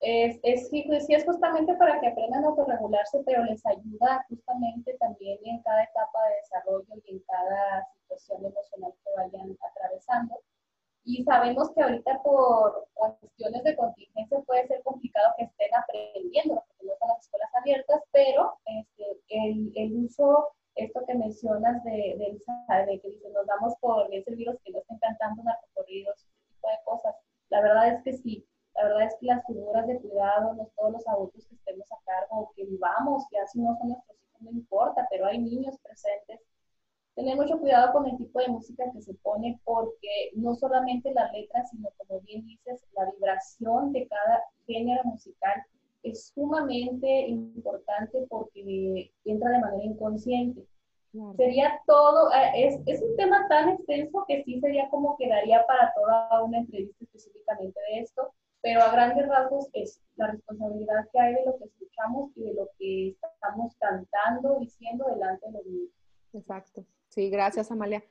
Es, 0.00 0.38
es, 0.42 0.68
sí, 0.68 0.84
pues, 0.86 1.06
sí, 1.06 1.14
es 1.14 1.24
justamente 1.24 1.74
para 1.76 1.98
que 2.00 2.08
aprendan 2.08 2.44
a 2.44 2.48
autorregularse, 2.48 3.22
pero 3.24 3.44
les 3.44 3.64
ayuda 3.64 4.24
justamente 4.28 4.94
también 4.98 5.38
en 5.44 5.62
cada 5.62 5.82
etapa 5.82 6.18
de 6.28 6.36
desarrollo 6.36 7.02
y 7.06 7.12
en 7.12 7.20
cada 7.20 7.86
situación 7.94 8.44
emocional 8.44 8.92
que 9.02 9.10
vayan 9.16 9.56
atravesando. 9.70 10.40
Y 11.04 11.22
sabemos 11.24 11.70
que 11.74 11.82
ahorita 11.82 12.22
por 12.22 12.88
cuestiones 12.94 13.62
de 13.62 13.76
contingencia 13.76 14.40
puede 14.46 14.66
ser 14.66 14.82
complicado 14.82 15.34
que 15.36 15.44
estén 15.44 15.68
aprendiendo, 15.74 16.54
porque 16.54 16.86
no 16.86 16.92
están 16.94 17.08
las 17.10 17.20
escuelas 17.20 17.50
abiertas, 17.54 18.02
pero 18.10 18.54
este, 18.64 19.20
el, 19.28 19.72
el, 19.74 20.04
uso, 20.04 20.48
esto 20.76 21.04
que 21.06 21.14
mencionas 21.14 21.84
de, 21.84 21.90
de, 21.90 22.86
de 22.86 23.00
que 23.00 23.08
dice, 23.10 23.28
nos 23.30 23.46
damos 23.46 23.74
por 23.80 24.08
bien 24.08 24.24
servidos 24.24 24.56
que 24.64 24.72
no 24.72 24.78
estén 24.78 24.98
cantando 24.98 25.42
narcocorridos, 25.42 26.16
ese 26.16 26.54
tipo 26.54 26.68
de 26.68 26.78
cosas. 26.84 27.14
La 27.50 27.60
verdad 27.60 27.88
es 27.88 28.02
que 28.02 28.12
sí, 28.14 28.46
la 28.74 28.84
verdad 28.84 29.02
es 29.02 29.14
que 29.20 29.26
las 29.26 29.46
figuras 29.46 29.86
de 29.86 30.00
cuidado, 30.00 30.72
todos 30.74 30.92
los 30.92 31.06
adultos 31.06 31.46
que 31.46 31.54
estemos 31.54 31.86
a 31.92 31.98
cargo, 32.04 32.50
que 32.56 32.64
vivamos, 32.64 33.24
que 33.30 33.38
así 33.38 33.60
no 33.60 33.76
son 33.76 33.88
nuestros 33.90 34.18
hijos, 34.22 34.40
no 34.40 34.50
importa, 34.50 35.06
pero 35.10 35.26
hay 35.26 35.38
niños 35.38 35.78
presentes. 35.80 36.40
Tener 37.14 37.36
mucho 37.36 37.58
cuidado 37.60 37.92
con 37.92 38.08
el 38.08 38.16
tipo 38.16 38.40
de 38.40 38.48
música 38.48 38.84
que 38.92 39.00
se 39.00 39.14
pone 39.14 39.60
porque 39.64 40.32
no 40.34 40.54
solamente 40.54 41.12
la 41.12 41.30
letra, 41.30 41.64
sino 41.66 41.90
como 41.96 42.20
bien 42.22 42.44
dices, 42.44 42.84
la 42.96 43.10
vibración 43.12 43.92
de 43.92 44.08
cada 44.08 44.42
género 44.66 45.04
musical 45.04 45.62
es 46.02 46.32
sumamente 46.34 47.28
importante 47.28 48.26
porque 48.28 49.12
entra 49.24 49.50
de 49.50 49.58
manera 49.60 49.84
inconsciente. 49.84 50.66
Sería 51.36 51.80
todo, 51.86 52.32
eh, 52.32 52.66
es, 52.66 52.80
es, 52.86 53.00
un 53.00 53.16
tema 53.16 53.46
tan 53.48 53.68
extenso 53.68 54.24
que 54.26 54.42
sí 54.42 54.58
sería 54.58 54.88
como 54.90 55.16
quedaría 55.16 55.64
para 55.64 55.94
toda 55.94 56.42
una 56.42 56.58
entrevista 56.58 57.04
específicamente 57.04 57.78
de 57.88 58.00
esto, 58.00 58.34
pero 58.62 58.82
a 58.82 58.90
grandes 58.90 59.28
rasgos 59.28 59.68
es 59.74 60.00
la 60.16 60.32
responsabilidad 60.32 61.06
que 61.12 61.20
hay 61.20 61.34
de 61.34 61.44
lo 61.44 61.56
que 61.56 61.66
escuchamos 61.66 62.32
y 62.34 62.42
de 62.42 62.54
lo 62.54 62.68
que 62.78 63.08
estamos 63.10 63.76
cantando, 63.76 64.58
diciendo 64.58 65.06
delante 65.06 65.46
de 65.46 65.52
los 65.52 65.66
niños. 65.66 65.90
Exacto. 66.32 66.84
Sí, 67.14 67.30
gracias, 67.30 67.70
Amalia. 67.70 68.02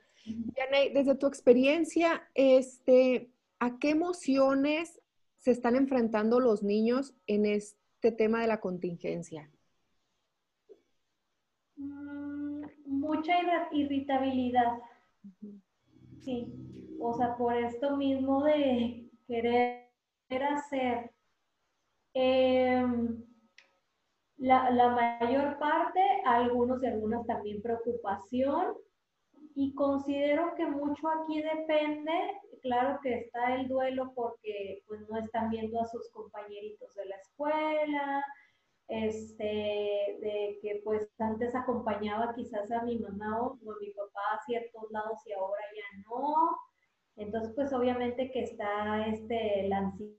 desde 0.94 1.14
tu 1.16 1.26
experiencia, 1.26 2.26
este, 2.34 3.30
¿a 3.58 3.78
qué 3.78 3.90
emociones 3.90 4.98
se 5.36 5.50
están 5.50 5.76
enfrentando 5.76 6.40
los 6.40 6.62
niños 6.62 7.14
en 7.26 7.44
este 7.44 8.12
tema 8.12 8.40
de 8.40 8.46
la 8.46 8.60
contingencia? 8.60 9.50
Mm, 11.76 12.64
mucha 12.86 13.34
irritabilidad. 13.72 14.78
Sí, 16.22 16.50
o 16.98 17.12
sea, 17.12 17.36
por 17.36 17.54
esto 17.54 17.98
mismo 17.98 18.42
de 18.42 19.10
querer 19.26 19.90
hacer 20.30 21.10
em, 22.14 23.22
la, 24.38 24.70
la, 24.70 24.88
mayor 25.20 25.58
parte, 25.58 26.00
algunos 26.24 26.82
y 26.82 26.86
algunas 26.86 27.26
también 27.26 27.60
preocupación. 27.60 28.76
Y 29.54 29.74
considero 29.74 30.54
que 30.56 30.66
mucho 30.66 31.08
aquí 31.08 31.40
depende, 31.40 32.12
claro 32.62 32.98
que 33.02 33.14
está 33.20 33.54
el 33.54 33.68
duelo 33.68 34.12
porque 34.14 34.82
pues 34.86 35.08
no 35.08 35.18
están 35.18 35.50
viendo 35.50 35.80
a 35.80 35.86
sus 35.86 36.10
compañeritos 36.10 36.92
de 36.94 37.06
la 37.06 37.16
escuela, 37.16 38.24
este, 38.88 39.44
de 39.44 40.58
que 40.60 40.80
pues 40.84 41.08
antes 41.18 41.54
acompañaba 41.54 42.34
quizás 42.34 42.70
a 42.72 42.82
mi 42.82 42.98
mamá 42.98 43.42
o 43.42 43.52
a 43.52 43.76
mi 43.80 43.90
papá 43.92 44.20
a 44.34 44.44
ciertos 44.44 44.90
lados 44.90 45.18
y 45.26 45.32
ahora 45.32 45.62
ya 45.74 46.02
no. 46.08 46.56
Entonces, 47.16 47.52
pues 47.54 47.72
obviamente 47.72 48.30
que 48.32 48.42
está 48.42 49.06
este, 49.06 49.68
la 49.68 49.78
ansiedad 49.78 50.18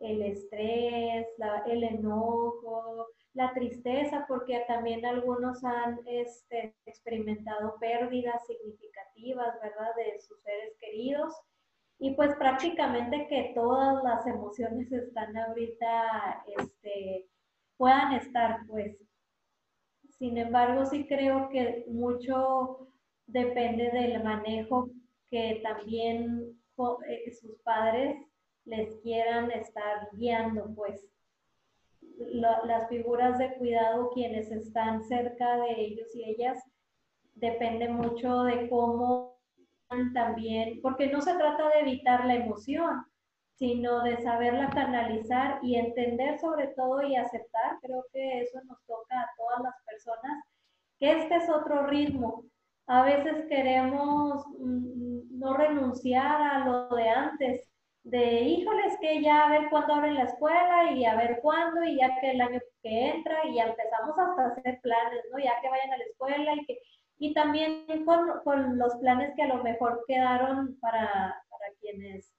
el 0.00 0.22
estrés, 0.22 1.26
el 1.66 1.84
enojo, 1.84 3.06
la 3.34 3.52
tristeza, 3.52 4.24
porque 4.28 4.64
también 4.68 5.04
algunos 5.04 5.62
han 5.64 5.98
este, 6.06 6.74
experimentado 6.86 7.76
pérdidas 7.80 8.46
significativas, 8.46 9.54
¿verdad?, 9.60 9.94
de 9.96 10.20
sus 10.20 10.40
seres 10.42 10.76
queridos. 10.80 11.34
Y 11.98 12.14
pues 12.14 12.34
prácticamente 12.36 13.26
que 13.28 13.52
todas 13.54 14.02
las 14.04 14.26
emociones 14.26 14.90
están 14.92 15.36
ahorita, 15.36 16.44
este, 16.58 17.28
puedan 17.76 18.14
estar, 18.14 18.60
pues. 18.68 18.96
Sin 20.10 20.38
embargo, 20.38 20.86
sí 20.86 21.06
creo 21.08 21.48
que 21.48 21.84
mucho 21.88 22.88
depende 23.26 23.90
del 23.90 24.22
manejo 24.22 24.90
que 25.28 25.60
también 25.62 26.56
eh, 27.08 27.32
sus 27.32 27.58
padres 27.62 28.16
les 28.64 28.94
quieran 29.02 29.50
estar 29.50 30.08
guiando, 30.12 30.72
pues 30.74 31.04
las 32.18 32.88
figuras 32.88 33.38
de 33.38 33.54
cuidado, 33.54 34.10
quienes 34.12 34.50
están 34.50 35.02
cerca 35.04 35.56
de 35.58 35.80
ellos 35.80 36.14
y 36.14 36.24
ellas, 36.30 36.62
depende 37.34 37.88
mucho 37.88 38.44
de 38.44 38.68
cómo 38.68 39.34
también, 40.12 40.80
porque 40.82 41.08
no 41.08 41.20
se 41.20 41.34
trata 41.34 41.68
de 41.70 41.80
evitar 41.80 42.24
la 42.24 42.34
emoción, 42.34 43.04
sino 43.56 44.02
de 44.02 44.20
saberla 44.22 44.70
canalizar 44.70 45.60
y 45.62 45.76
entender 45.76 46.38
sobre 46.40 46.68
todo 46.68 47.02
y 47.02 47.14
aceptar, 47.16 47.78
creo 47.80 48.04
que 48.12 48.40
eso 48.40 48.60
nos 48.64 48.84
toca 48.86 49.20
a 49.20 49.30
todas 49.36 49.60
las 49.62 49.74
personas, 49.86 50.44
que 50.98 51.22
este 51.22 51.36
es 51.36 51.48
otro 51.48 51.86
ritmo. 51.86 52.44
A 52.86 53.02
veces 53.02 53.46
queremos 53.48 54.44
mm, 54.58 55.38
no 55.38 55.56
renunciar 55.56 56.42
a 56.42 56.66
lo 56.66 56.88
de 56.94 57.08
antes, 57.08 57.68
de, 58.04 58.42
híjoles, 58.42 58.98
que 59.00 59.22
ya 59.22 59.46
a 59.46 59.50
ver 59.50 59.70
cuándo 59.70 59.94
abren 59.94 60.14
la 60.14 60.24
escuela 60.24 60.92
y 60.92 61.04
a 61.04 61.16
ver 61.16 61.40
cuándo 61.42 61.82
y 61.84 61.96
ya 61.96 62.20
que 62.20 62.30
el 62.32 62.40
año 62.40 62.60
que 62.82 63.08
entra 63.08 63.46
y 63.48 63.58
empezamos 63.58 64.18
hasta 64.18 64.46
hacer 64.46 64.80
planes, 64.82 65.24
¿no? 65.32 65.38
Ya 65.38 65.60
que 65.60 65.70
vayan 65.70 65.92
a 65.92 65.96
la 65.96 66.04
escuela 66.04 66.54
y 66.54 66.66
que, 66.66 66.78
y 67.18 67.32
también 67.32 68.04
con, 68.04 68.40
con 68.44 68.78
los 68.78 68.94
planes 68.96 69.32
que 69.34 69.42
a 69.42 69.48
lo 69.48 69.62
mejor 69.62 70.04
quedaron 70.06 70.78
para, 70.80 71.42
para 71.48 71.66
quienes 71.80 72.30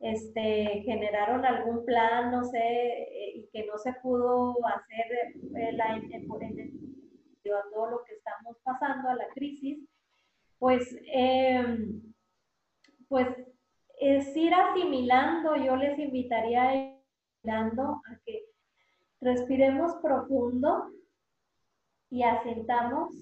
este, 0.00 0.82
generaron 0.86 1.44
algún 1.44 1.84
plan, 1.84 2.30
no 2.30 2.44
sé, 2.44 2.58
eh, 2.58 3.32
y 3.36 3.48
que 3.52 3.66
no 3.66 3.76
se 3.76 3.92
pudo 3.94 4.56
hacer 4.66 5.34
eh, 5.56 5.72
la, 5.72 6.00
todo 7.72 7.90
lo 7.90 8.04
que 8.04 8.14
estamos 8.14 8.56
pasando, 8.62 9.10
a 9.10 9.16
la 9.16 9.28
crisis, 9.28 9.86
pues, 10.58 10.96
eh, 11.12 11.88
pues 13.08 13.26
es 14.00 14.34
ir 14.34 14.52
asimilando, 14.54 15.56
yo 15.56 15.76
les 15.76 15.98
invitaría 15.98 16.62
a 16.62 16.74
ir 16.74 16.94
asimilando 17.44 17.82
a 17.82 18.18
que 18.24 18.46
respiremos 19.20 19.94
profundo 20.02 20.90
y 22.08 22.22
asentamos, 22.22 23.14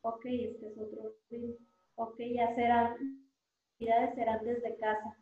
ok, 0.00 0.24
este 0.24 0.66
es 0.66 0.78
otro 0.78 1.12
ok, 1.96 2.16
ya 2.34 2.54
serán, 2.54 2.96
actividades 3.72 4.14
serán 4.14 4.44
desde 4.44 4.76
casa. 4.78 5.16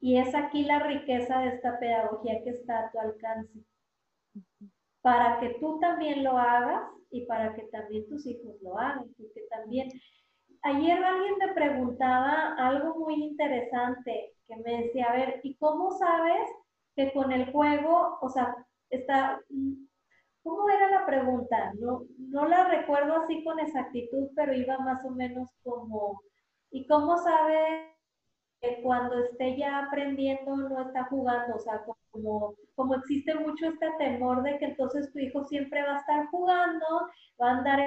Y 0.00 0.18
es 0.18 0.34
aquí 0.34 0.64
la 0.64 0.78
riqueza 0.78 1.40
de 1.40 1.48
esta 1.48 1.78
pedagogía 1.80 2.42
que 2.44 2.50
está 2.50 2.78
a 2.78 2.90
tu 2.92 3.00
alcance. 3.00 3.58
Para 5.02 5.40
que 5.40 5.56
tú 5.60 5.80
también 5.80 6.22
lo 6.22 6.38
hagas 6.38 6.90
y 7.10 7.26
para 7.26 7.54
que 7.54 7.62
también 7.64 8.08
tus 8.08 8.24
hijos 8.24 8.54
lo 8.62 8.78
hagan, 8.78 9.12
porque 9.18 9.42
también 9.50 9.90
ayer 10.62 11.04
alguien 11.04 11.34
me 11.38 11.52
preguntaba 11.52 12.54
algo 12.54 12.98
muy 13.00 13.14
interesante 13.14 14.33
que 14.46 14.56
me 14.56 14.82
decía, 14.84 15.06
a 15.06 15.16
ver, 15.16 15.40
¿y 15.42 15.56
cómo 15.56 15.90
sabes 15.92 16.50
que 16.96 17.12
con 17.12 17.32
el 17.32 17.50
juego, 17.52 18.18
o 18.20 18.28
sea, 18.28 18.54
está, 18.90 19.40
¿cómo 20.42 20.68
era 20.68 20.90
la 20.90 21.06
pregunta? 21.06 21.72
No, 21.80 22.02
no 22.18 22.46
la 22.46 22.64
recuerdo 22.68 23.16
así 23.16 23.42
con 23.44 23.58
exactitud, 23.58 24.28
pero 24.36 24.54
iba 24.54 24.78
más 24.78 25.04
o 25.04 25.10
menos 25.10 25.48
como, 25.62 26.20
¿y 26.70 26.86
cómo 26.86 27.16
sabes 27.18 27.90
que 28.60 28.82
cuando 28.82 29.18
esté 29.24 29.56
ya 29.56 29.80
aprendiendo 29.80 30.56
no 30.56 30.82
está 30.82 31.04
jugando? 31.04 31.56
O 31.56 31.60
sea, 31.60 31.82
como, 32.10 32.54
como 32.74 32.94
existe 32.94 33.34
mucho 33.34 33.66
este 33.66 33.90
temor 33.98 34.42
de 34.42 34.58
que 34.58 34.66
entonces 34.66 35.12
tu 35.12 35.18
hijo 35.18 35.44
siempre 35.44 35.82
va 35.82 35.96
a 35.96 36.00
estar 36.00 36.26
jugando, 36.28 36.86
va 37.40 37.50
a 37.50 37.58
andar 37.58 37.80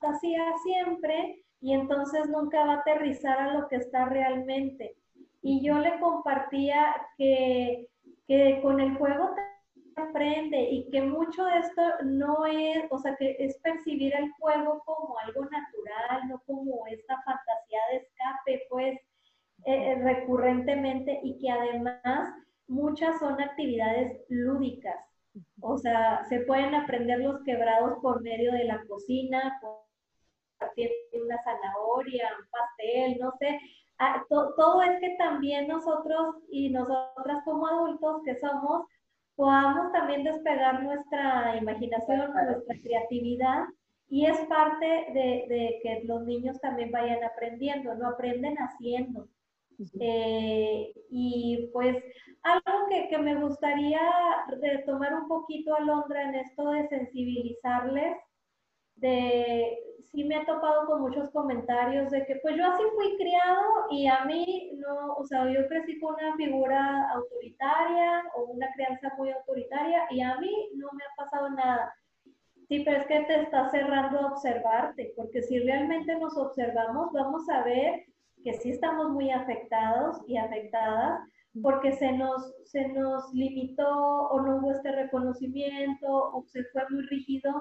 así 0.00 0.36
siempre 0.62 1.44
y 1.60 1.72
entonces 1.72 2.28
nunca 2.28 2.64
va 2.64 2.74
a 2.74 2.80
aterrizar 2.80 3.38
a 3.38 3.54
lo 3.54 3.68
que 3.68 3.76
está 3.76 4.04
realmente. 4.06 4.96
Y 5.44 5.62
yo 5.62 5.78
le 5.78 6.00
compartía 6.00 6.96
que, 7.18 7.86
que 8.26 8.60
con 8.62 8.80
el 8.80 8.96
juego 8.96 9.34
aprende 9.94 10.70
y 10.70 10.90
que 10.90 11.02
mucho 11.02 11.44
de 11.44 11.58
esto 11.58 11.82
no 12.04 12.46
es, 12.46 12.84
o 12.90 12.98
sea, 12.98 13.14
que 13.16 13.36
es 13.38 13.58
percibir 13.58 14.14
el 14.14 14.30
juego 14.32 14.82
como 14.86 15.18
algo 15.18 15.42
natural, 15.42 16.28
no 16.28 16.42
como 16.46 16.86
esta 16.86 17.20
fantasía 17.22 17.78
de 17.90 17.96
escape, 17.98 18.66
pues, 18.70 18.94
eh, 19.66 19.92
eh, 19.92 19.94
recurrentemente 20.02 21.20
y 21.22 21.38
que 21.38 21.50
además 21.50 22.30
muchas 22.66 23.18
son 23.18 23.38
actividades 23.38 24.22
lúdicas. 24.30 24.96
O 25.60 25.76
sea, 25.76 26.24
se 26.24 26.40
pueden 26.40 26.74
aprender 26.74 27.18
los 27.20 27.42
quebrados 27.44 27.98
por 28.00 28.22
medio 28.22 28.50
de 28.52 28.64
la 28.64 28.82
cocina, 28.86 29.60
partiendo 30.58 30.94
una 31.22 31.42
zanahoria, 31.42 32.30
un 32.38 32.48
pastel, 32.50 33.18
no 33.20 33.32
sé. 33.38 33.58
Ah, 34.06 34.22
todo 34.28 34.82
es 34.82 35.00
que 35.00 35.16
también 35.16 35.66
nosotros 35.66 36.36
y 36.50 36.68
nosotras 36.68 37.42
como 37.44 37.66
adultos 37.66 38.22
que 38.24 38.38
somos, 38.38 38.86
podamos 39.34 39.92
también 39.92 40.24
despegar 40.24 40.82
nuestra 40.82 41.56
imaginación, 41.56 42.32
nuestra 42.34 42.76
creatividad 42.82 43.64
y 44.10 44.26
es 44.26 44.38
parte 44.46 44.86
de, 44.86 45.80
que 45.82 46.02
los 46.04 46.22
niños 46.24 46.60
también 46.60 46.90
vayan 46.90 47.24
aprendiendo, 47.24 47.94
no 47.94 48.08
aprenden 48.08 48.56
haciendo. 48.56 49.26
Eh, 49.98 50.92
y 51.10 51.70
pues 51.72 51.96
algo 52.42 52.86
que, 52.90 53.08
que, 53.08 53.18
me 53.18 53.36
gustaría 53.36 54.02
retomar 54.60 55.14
un 55.14 55.28
poquito, 55.28 55.74
Alondra, 55.74 56.28
en 56.28 56.34
esto 56.34 56.70
de 56.70 56.86
sensibilizarles, 56.88 58.18
de 58.96 59.78
sí 60.14 60.24
me 60.24 60.36
he 60.36 60.46
topado 60.46 60.86
con 60.86 61.00
muchos 61.00 61.30
comentarios 61.30 62.10
de 62.10 62.24
que 62.24 62.36
pues 62.36 62.56
yo 62.56 62.64
así 62.66 62.82
fui 62.94 63.16
criado 63.16 63.62
y 63.90 64.06
a 64.06 64.24
mí 64.24 64.72
no, 64.76 65.14
o 65.14 65.24
sea, 65.26 65.50
yo 65.50 65.66
crecí 65.66 65.98
con 65.98 66.14
una 66.14 66.36
figura 66.36 67.10
autoritaria 67.10 68.22
o 68.36 68.44
una 68.44 68.70
crianza 68.74 69.12
muy 69.18 69.30
autoritaria 69.30 70.04
y 70.10 70.20
a 70.20 70.36
mí 70.38 70.70
no 70.76 70.88
me 70.92 71.02
ha 71.04 71.24
pasado 71.24 71.50
nada. 71.50 71.92
Sí, 72.68 72.82
pero 72.84 72.98
es 72.98 73.06
que 73.06 73.20
te 73.24 73.42
está 73.42 73.68
cerrando 73.70 74.20
a 74.20 74.32
observarte, 74.32 75.12
porque 75.16 75.42
si 75.42 75.58
realmente 75.58 76.16
nos 76.18 76.36
observamos, 76.36 77.12
vamos 77.12 77.48
a 77.50 77.62
ver 77.62 78.04
que 78.42 78.54
sí 78.54 78.70
estamos 78.70 79.10
muy 79.10 79.30
afectados 79.30 80.18
y 80.26 80.38
afectadas, 80.38 81.20
porque 81.62 81.92
se 81.92 82.12
nos, 82.12 82.54
se 82.64 82.88
nos 82.88 83.32
limitó 83.32 83.88
o 83.88 84.40
no 84.40 84.56
hubo 84.56 84.72
este 84.72 84.92
reconocimiento 84.92 86.06
o 86.08 86.44
se 86.46 86.64
fue 86.64 86.82
muy 86.90 87.02
rígido 87.06 87.52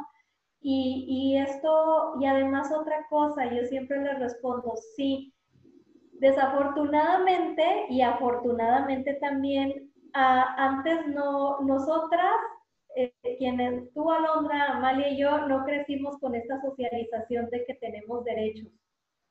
y, 0.65 1.37
esto, 1.37 2.15
y 2.21 2.25
además 2.25 2.71
otra 2.71 3.05
cosa, 3.09 3.45
yo 3.53 3.65
siempre 3.65 4.01
le 4.01 4.13
respondo, 4.13 4.73
sí, 4.95 5.33
desafortunadamente 6.13 7.87
y 7.89 8.01
afortunadamente 8.01 9.15
también, 9.15 9.91
antes 10.13 11.07
no, 11.07 11.59
nosotras, 11.61 12.35
eh, 12.95 13.13
quienes, 13.39 13.91
tú 13.93 14.09
Alondra, 14.09 14.77
Amalia 14.77 15.09
y 15.09 15.17
yo, 15.17 15.47
no 15.47 15.65
crecimos 15.65 16.17
con 16.19 16.35
esta 16.35 16.61
socialización 16.61 17.49
de 17.49 17.65
que 17.65 17.73
tenemos 17.73 18.23
derechos. 18.23 18.71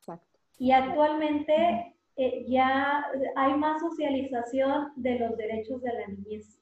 Exacto. 0.00 0.38
Y 0.58 0.72
actualmente 0.72 1.96
eh, 2.16 2.44
ya 2.46 3.06
hay 3.36 3.54
más 3.54 3.80
socialización 3.80 4.92
de 4.96 5.18
los 5.18 5.36
derechos 5.36 5.80
de 5.80 5.92
la 5.92 6.06
niñez. 6.08 6.58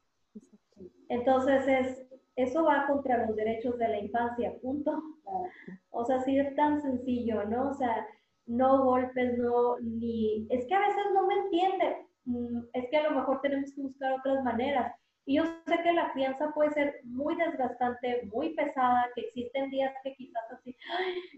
Entonces 1.09 1.67
es, 1.67 2.10
eso 2.37 2.65
va 2.65 2.87
contra 2.87 3.27
los 3.27 3.37
derechos 3.37 3.79
de 3.79 3.89
la 3.89 3.99
infancia, 3.99 4.55
punto. 4.63 5.03
O 5.91 6.05
sea, 6.05 6.21
sí 6.21 6.39
es 6.39 6.55
tan 6.57 6.81
sencillo, 6.81 7.45
¿no? 7.45 7.71
O 7.71 7.75
sea, 7.75 8.07
no 8.47 8.85
golpes, 8.85 9.39
no, 9.39 9.79
ni... 9.81 10.47
Es 10.51 10.67
que 10.67 10.75
a 10.75 10.81
veces 10.81 11.05
no 11.15 11.27
me 11.27 11.35
entiende, 11.35 12.07
mm, 12.25 12.61
es 12.73 12.89
que 12.91 12.97
a 12.97 13.11
lo 13.11 13.17
mejor 13.17 13.41
tenemos 13.41 13.73
que 13.75 13.83
buscar 13.83 14.13
otras 14.13 14.43
maneras. 14.45 14.95
Y 15.27 15.37
yo 15.37 15.45
sé 15.67 15.83
que 15.83 15.93
la 15.93 16.13
crianza 16.13 16.51
puede 16.55 16.73
ser 16.73 17.01
muy 17.05 17.37
desgastante, 17.37 18.23
muy 18.33 18.55
pesada, 18.55 19.07
que 19.15 19.21
existen 19.23 19.71
días 19.71 19.93
que 20.03 20.15
quizás 20.15 20.43
así, 20.51 20.77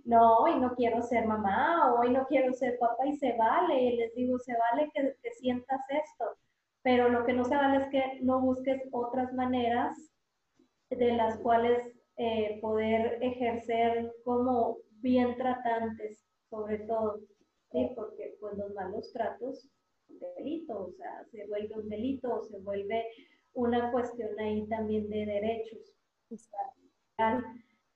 no, 0.05 0.39
hoy 0.39 0.59
no 0.61 0.75
quiero 0.75 1.03
ser 1.03 1.27
mamá, 1.27 1.93
hoy 1.95 2.11
no 2.11 2.25
quiero 2.27 2.53
ser 2.55 2.79
papá, 2.79 3.07
y 3.07 3.17
se 3.17 3.37
vale, 3.37 3.83
y 3.83 3.97
les 3.97 4.15
digo, 4.15 4.39
se 4.39 4.55
vale 4.57 4.91
que, 4.95 5.15
que 5.23 5.31
sientas 5.33 5.81
esto, 5.91 6.25
pero 6.83 7.09
lo 7.09 7.25
que 7.27 7.33
no 7.33 7.45
se 7.45 7.57
vale 7.57 7.85
es 7.85 7.91
que 7.91 8.21
no 8.23 8.41
busques 8.41 8.83
otras 8.93 9.33
maneras 9.35 10.12
de 10.97 11.13
las 11.13 11.39
cuales 11.39 11.93
eh, 12.17 12.59
poder 12.61 13.19
ejercer 13.21 14.13
como 14.25 14.79
bien 15.01 15.37
tratantes, 15.37 16.25
sobre 16.51 16.79
todo, 16.81 17.21
¿sí? 17.71 17.91
porque 17.97 18.37
pues 18.41 18.57
los 18.57 18.73
malos 18.75 19.13
tratos 19.13 19.69
delito, 20.37 20.87
o 20.87 20.93
sea, 20.93 21.25
se 21.31 21.47
vuelve 21.47 21.75
un 21.75 21.89
delito 21.89 22.43
se 22.45 22.59
vuelve 22.59 23.07
una 23.55 23.91
cuestión 23.91 24.39
ahí 24.39 24.67
también 24.69 25.09
de 25.09 25.27
derechos. 25.27 25.95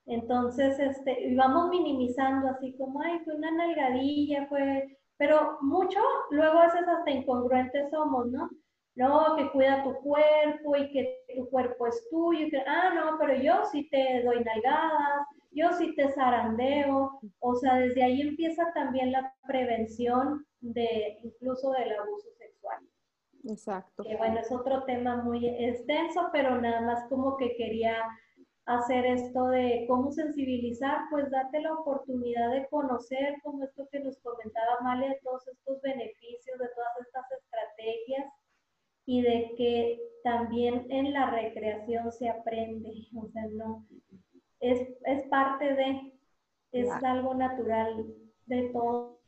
Entonces, 0.06 0.78
este, 0.78 1.28
y 1.28 1.34
vamos 1.34 1.70
minimizando 1.70 2.48
así 2.48 2.76
como, 2.76 3.00
ay, 3.02 3.18
fue 3.24 3.34
una 3.34 3.50
nalgadilla, 3.50 4.46
fue, 4.46 4.98
pero 5.16 5.58
mucho, 5.62 5.98
luego 6.30 6.58
a 6.58 6.66
veces 6.66 6.86
hasta 6.86 7.10
incongruentes 7.10 7.90
somos, 7.90 8.26
¿no? 8.28 8.48
No, 8.96 9.36
que 9.36 9.50
cuida 9.52 9.84
tu 9.84 9.94
cuerpo 10.00 10.74
y 10.74 10.90
que 10.90 11.24
tu 11.36 11.48
cuerpo 11.50 11.86
es 11.86 12.08
tuyo, 12.10 12.48
que, 12.50 12.58
ah, 12.66 12.92
no, 12.94 13.18
pero 13.18 13.34
yo 13.34 13.64
sí 13.70 13.88
te 13.90 14.22
doy 14.22 14.42
nalgadas, 14.42 15.26
yo 15.52 15.70
sí 15.72 15.94
te 15.94 16.10
zarandeo, 16.12 17.20
o 17.40 17.54
sea, 17.56 17.76
desde 17.76 18.02
ahí 18.02 18.22
empieza 18.22 18.72
también 18.74 19.12
la 19.12 19.34
prevención 19.46 20.46
de 20.60 21.18
incluso 21.22 21.72
del 21.72 21.92
abuso 21.92 22.28
sexual. 22.38 22.78
Exacto. 23.44 24.02
Que 24.02 24.16
bueno, 24.16 24.40
es 24.40 24.50
otro 24.50 24.84
tema 24.84 25.16
muy 25.22 25.46
extenso, 25.46 26.30
pero 26.32 26.60
nada 26.60 26.80
más 26.80 27.06
como 27.08 27.36
que 27.36 27.54
quería 27.54 28.02
hacer 28.64 29.06
esto 29.06 29.48
de 29.48 29.84
cómo 29.88 30.10
sensibilizar, 30.10 31.02
pues 31.10 31.30
date 31.30 31.60
la 31.60 31.74
oportunidad 31.74 32.50
de 32.50 32.66
conocer 32.68 33.36
como 33.42 33.62
esto 33.62 33.86
que 33.92 34.00
nos 34.00 34.18
comentaba 34.20 34.80
Male, 34.82 35.10
de 35.10 35.20
todos 35.22 35.46
estos 35.46 35.80
beneficios, 35.82 36.58
de 36.58 36.68
todas 36.74 37.06
estas 37.06 37.30
estrategias 37.30 38.26
y 39.06 39.22
de 39.22 39.54
que 39.56 40.00
también 40.24 40.86
en 40.90 41.12
la 41.12 41.30
recreación 41.30 42.10
se 42.10 42.28
aprende, 42.28 43.08
o 43.14 43.28
sea, 43.28 43.46
no, 43.52 43.86
es, 44.60 44.80
parte 45.30 45.64
de, 45.64 46.12
es 46.72 46.90
algo 47.04 47.34
natural 47.34 48.06
de 48.46 48.68
todo. 48.72 49.20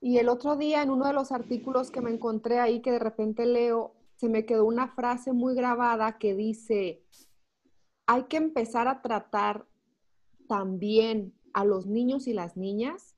Y 0.00 0.18
el 0.18 0.28
otro 0.28 0.56
día 0.56 0.82
en 0.82 0.90
uno 0.90 1.06
de 1.06 1.12
los 1.12 1.32
artículos 1.32 1.90
que 1.90 2.00
me 2.00 2.10
encontré 2.10 2.58
ahí 2.58 2.82
que 2.82 2.92
de 2.92 2.98
repente 2.98 3.46
leo, 3.46 3.94
se 4.16 4.28
me 4.28 4.44
quedó 4.44 4.66
una 4.66 4.88
frase 4.88 5.32
muy 5.32 5.54
grabada 5.54 6.18
que 6.18 6.34
dice, 6.34 7.02
hay 8.06 8.24
que 8.24 8.36
empezar 8.36 8.88
a 8.88 9.00
tratar 9.00 9.66
también 10.48 11.32
a 11.54 11.64
los 11.64 11.86
niños 11.86 12.26
y 12.26 12.34
las 12.34 12.56
niñas 12.56 13.16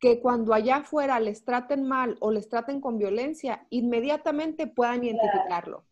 que 0.00 0.18
cuando 0.20 0.54
allá 0.54 0.76
afuera 0.76 1.20
les 1.20 1.44
traten 1.44 1.86
mal 1.86 2.16
o 2.20 2.30
les 2.32 2.48
traten 2.48 2.80
con 2.80 2.98
violencia, 2.98 3.66
inmediatamente 3.68 4.66
puedan 4.66 5.04
identificarlo. 5.04 5.84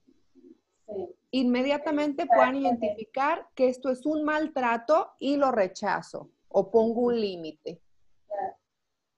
Inmediatamente 1.31 2.27
puedan 2.27 2.57
identificar 2.57 3.47
que 3.55 3.69
esto 3.69 3.91
es 3.91 4.07
un 4.07 4.25
maltrato 4.25 5.11
y 5.19 5.37
lo 5.37 5.53
rechazo 5.53 6.31
o 6.49 6.71
pongo 6.71 7.03
un 7.03 7.21
límite. 7.21 7.83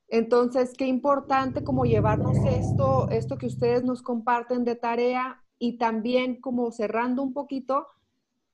Entonces, 0.08 0.72
qué 0.76 0.86
importante 0.86 1.62
como 1.62 1.84
llevarnos 1.84 2.36
esto, 2.38 3.08
esto 3.10 3.38
que 3.38 3.46
ustedes 3.46 3.84
nos 3.84 4.02
comparten 4.02 4.64
de 4.64 4.74
tarea 4.74 5.44
y 5.60 5.78
también 5.78 6.40
como 6.40 6.72
cerrando 6.72 7.22
un 7.22 7.32
poquito, 7.32 7.86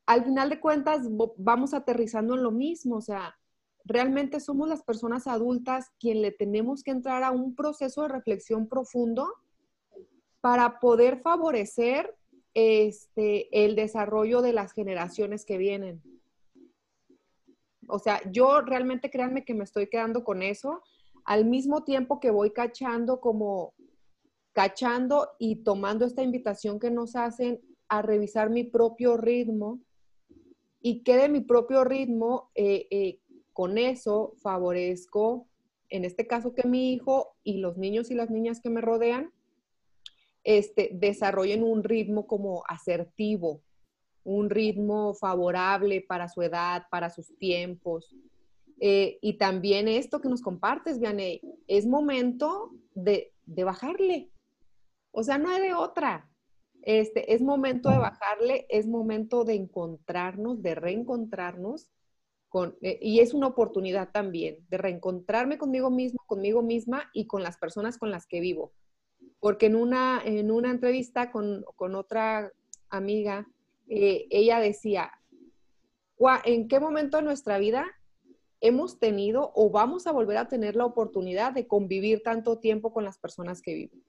al 0.05 0.23
final 0.23 0.51
de 0.51 0.61
cuentas 0.61 1.09
vamos 1.39 1.73
aterrizando 1.73 2.35
en 2.35 2.43
lo 2.43 2.51
mismo, 2.51 2.97
o 2.97 3.01
sea, 3.01 3.39
realmente 3.87 4.41
somos 4.41 4.69
las 4.69 4.83
personas 4.83 5.27
adultas 5.27 5.91
quien 5.99 6.21
le 6.21 6.33
tenemos 6.33 6.83
que 6.83 6.91
entrar 6.91 7.23
a 7.23 7.31
un 7.31 7.55
proceso 7.55 8.03
de 8.03 8.09
reflexión 8.09 8.69
profundo 8.69 9.33
para 10.41 10.81
poder 10.81 11.21
favorecer 11.21 12.15
este, 12.55 13.65
el 13.65 13.77
desarrollo 13.77 14.43
de 14.43 14.53
las 14.53 14.73
generaciones 14.73 15.45
que 15.45 15.59
vienen. 15.59 16.03
O 17.89 17.99
sea, 17.99 18.21
yo 18.33 18.61
realmente 18.61 19.11
créanme 19.11 19.45
que 19.45 19.55
me 19.55 19.65
estoy 19.65 19.89
quedando 19.89 20.25
con 20.25 20.43
eso, 20.43 20.83
al 21.25 21.45
mismo 21.45 21.85
tiempo 21.85 22.19
que 22.19 22.31
voy 22.31 22.53
cachando 22.53 23.21
como 23.21 23.75
cachando 24.53 25.29
y 25.39 25.57
tomando 25.57 26.07
esta 26.07 26.23
invitación 26.23 26.81
que 26.81 26.91
nos 26.91 27.15
hacen 27.15 27.61
a 27.89 28.01
revisar 28.01 28.49
mi 28.49 28.65
propio 28.65 29.19
ritmo 29.19 29.81
y 30.81 31.03
que 31.03 31.17
de 31.17 31.29
mi 31.29 31.41
propio 31.41 31.85
ritmo 31.85 32.51
eh, 32.55 32.87
eh, 32.91 33.21
con 33.57 33.79
eso 33.79 34.35
favorezco, 34.43 35.49
en 35.89 36.05
este 36.05 36.27
caso, 36.27 36.53
que 36.53 36.69
mi 36.69 36.93
hijo 36.93 37.39
y 37.43 37.57
los 37.57 37.79
niños 37.79 38.11
y 38.11 38.15
las 38.15 38.29
niñas 38.29 38.61
que 38.61 38.69
me 38.69 38.83
rodean 38.83 39.33
este, 40.45 40.91
desarrollen 40.93 41.63
un 41.65 41.83
ritmo 41.83 42.27
como 42.27 42.65
asertivo, 42.69 43.63
un 44.25 44.51
ritmo 44.51 45.15
favorable 45.15 46.05
para 46.07 46.29
su 46.29 46.43
edad, 46.43 46.83
para 46.91 47.09
sus 47.09 47.35
tiempos. 47.39 48.15
Eh, 48.79 49.19
y 49.23 49.39
también 49.39 49.89
esto 49.89 50.21
que 50.21 50.29
nos 50.29 50.43
compartes, 50.43 51.01
Vianey, 51.01 51.41
es 51.67 51.87
momento 51.87 52.73
de, 52.95 53.33
de 53.47 53.65
bajarle. 53.65 54.31
O 55.13 55.23
sea, 55.23 55.39
no 55.39 55.49
hay 55.49 55.63
de 55.63 55.73
otra. 55.73 56.31
este, 56.83 57.33
es 57.33 57.41
momento 57.41 57.89
de 57.89 57.97
bajarle, 57.97 58.67
es 58.69 58.87
momento 58.87 59.45
de 59.45 59.55
encontrarnos, 59.55 60.61
de 60.61 60.75
reencontrarnos, 60.75 61.89
eh, 62.81 62.99
y 63.01 63.21
es 63.21 63.35
una 63.35 63.49
oportunidad 63.49 64.11
también 64.11 64.59
de 64.69 64.79
reencontrarme 64.79 65.59
conmigo 65.59 65.91
mismo, 65.91 66.21
conmigo 66.27 66.63
misma 66.63 67.11
y 67.13 67.27
con 67.27 67.43
las 67.43 67.59
personas 67.59 67.99
con 67.99 68.11
las 68.11 68.27
que 68.27 68.41
vivo. 68.41 68.73
Porque 69.41 69.67
en 69.67 69.77
una, 69.77 70.21
en 70.25 70.51
una 70.51 70.71
entrevista 70.71 71.31
con, 71.31 71.65
con 71.77 71.95
otra 71.95 72.53
amiga, 72.89 73.47
eh, 73.89 74.27
ella 74.31 74.59
decía, 74.61 75.13
¿en 76.45 76.69
qué 76.69 76.81
momento 76.81 77.19
de 77.19 77.23
nuestra 77.23 77.59
vida 77.59 77.87
hemos 78.61 78.99
tenido 78.99 79.53
o 79.55 79.71
vamos 79.71 80.07
a 80.07 80.13
volver 80.13 80.39
a 80.39 80.49
tener 80.49 80.77
la 80.77 80.87
oportunidad 80.87 81.53
de 81.53 81.67
convivir 81.67 82.23
tanto 82.23 82.59
tiempo 82.59 82.93
con 82.93 83.05
las 83.05 83.19
personas 83.19 83.61
que 83.63 83.75
viven? 83.75 84.03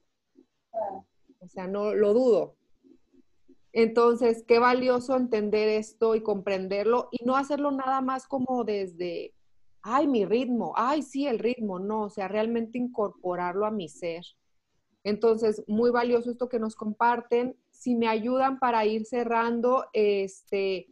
O 1.39 1.47
sea, 1.47 1.67
no 1.67 1.93
lo 1.93 2.13
dudo. 2.13 2.55
Entonces, 3.73 4.43
qué 4.47 4.59
valioso 4.59 5.15
entender 5.15 5.69
esto 5.69 6.15
y 6.15 6.21
comprenderlo 6.21 7.09
y 7.11 7.23
no 7.25 7.35
hacerlo 7.35 7.71
nada 7.71 8.01
más 8.01 8.27
como 8.27 8.63
desde, 8.63 9.33
ay, 9.81 10.07
mi 10.07 10.25
ritmo, 10.25 10.73
ay, 10.75 11.01
sí, 11.01 11.27
el 11.27 11.39
ritmo, 11.39 11.79
no, 11.79 12.03
o 12.03 12.09
sea, 12.09 12.27
realmente 12.27 12.77
incorporarlo 12.77 13.65
a 13.65 13.71
mi 13.71 13.89
ser. 13.89 14.23
Entonces, 15.03 15.63
muy 15.67 15.91
valioso 15.91 16.31
esto 16.31 16.49
que 16.49 16.59
nos 16.59 16.75
comparten. 16.75 17.55
Si 17.71 17.95
me 17.95 18.07
ayudan 18.07 18.59
para 18.59 18.85
ir 18.85 19.05
cerrando, 19.05 19.85
este, 19.93 20.87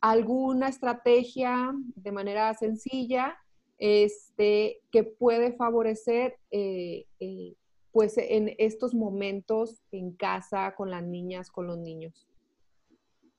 alguna 0.00 0.68
estrategia 0.68 1.72
de 1.94 2.12
manera 2.12 2.52
sencilla, 2.54 3.38
este, 3.78 4.80
que 4.90 5.04
puede 5.04 5.52
favorecer 5.52 6.38
eh, 6.50 7.06
eh, 7.20 7.54
pues 7.92 8.16
en 8.16 8.54
estos 8.58 8.94
momentos 8.94 9.82
en 9.92 10.12
casa 10.12 10.74
con 10.74 10.90
las 10.90 11.02
niñas, 11.02 11.50
con 11.50 11.66
los 11.66 11.78
niños? 11.78 12.26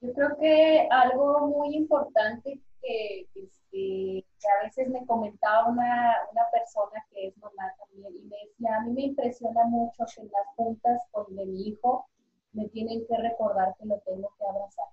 Yo 0.02 0.14
creo 0.14 0.38
que 0.38 0.88
algo 0.92 1.48
muy 1.48 1.76
importante 1.76 2.60
que, 2.82 3.28
este, 3.36 3.64
que 3.72 4.48
a 4.62 4.66
veces 4.66 4.90
me 4.90 5.06
comentaba 5.06 5.70
una, 5.70 6.16
una, 6.32 6.42
persona 6.52 7.04
que 7.10 7.28
es 7.28 7.38
mamá 7.38 7.74
también 7.80 8.14
y 8.14 8.28
me 8.28 8.36
decía, 8.46 8.76
a 8.76 8.82
mí 8.84 8.92
me 8.92 9.02
impresiona 9.04 9.64
mucho 9.66 10.04
que 10.14 10.22
en 10.22 10.32
las 10.32 10.56
juntas 10.56 11.02
con 11.12 11.34
de 11.36 11.46
mi 11.46 11.70
hijo 11.70 12.06
me 12.52 12.68
tienen 12.70 13.06
que 13.08 13.18
recordar 13.18 13.76
que 13.80 13.86
lo 13.86 13.98
tengo 14.00 14.30
que 14.38 14.46
abrazar. 14.46 14.88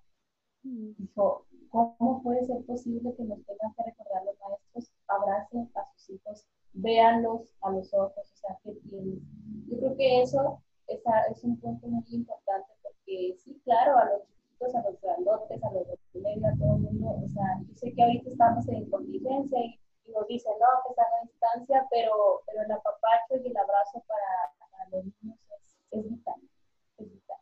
Mm. 0.62 0.92
Dijo, 0.98 1.46
¿cómo 1.70 2.22
puede 2.22 2.44
ser 2.44 2.64
posible 2.64 3.14
que 3.16 3.24
nos 3.24 3.44
tengan 3.44 3.74
que 3.74 3.82
recordar 3.84 4.24
los 4.24 4.36
maestros? 4.40 4.92
Abracen 5.08 5.70
a 5.74 5.84
sus 5.92 6.10
hijos, 6.10 6.46
véanlos 6.72 7.42
a 7.62 7.70
los 7.70 7.92
ojos, 7.94 8.30
o 8.32 8.36
sea, 8.36 8.58
¿qué 8.62 8.72
tienen? 8.88 9.20
Creo 9.80 9.96
que 9.96 10.20
eso 10.20 10.60
es, 10.88 11.00
es 11.30 11.42
un 11.42 11.58
punto 11.58 11.86
muy 11.86 12.04
importante 12.10 12.68
porque 12.82 13.34
sí, 13.38 13.58
claro, 13.64 13.96
a 13.96 14.04
los 14.10 14.22
chiquitos, 14.26 14.74
a 14.74 14.82
los 14.82 15.00
grandotes, 15.00 15.64
a 15.64 15.72
los 15.72 15.86
de 15.86 16.46
a 16.46 16.58
todo 16.58 16.76
el 16.76 16.82
mundo, 16.82 17.18
o 17.24 17.28
sea, 17.28 17.58
yo 17.66 17.74
sé 17.74 17.94
que 17.94 18.02
ahorita 18.02 18.28
estamos 18.30 18.68
en 18.68 18.90
contingencia 18.90 19.58
y, 19.58 19.80
nos 20.12 20.26
dicen, 20.26 20.52
no, 20.60 20.66
que 20.82 20.90
están 20.90 21.06
a 21.06 21.24
distancia, 21.24 21.86
pero, 21.88 22.42
pero 22.44 22.62
el 22.62 22.72
apapacho 22.72 23.36
y 23.42 23.46
el 23.46 23.56
abrazo 23.56 24.02
para, 24.06 24.52
para 24.58 24.90
los 24.90 25.04
niños 25.04 25.38
es, 25.56 25.76
es 25.92 26.10
vital, 26.10 26.34
es 26.98 27.12
vital. 27.12 27.38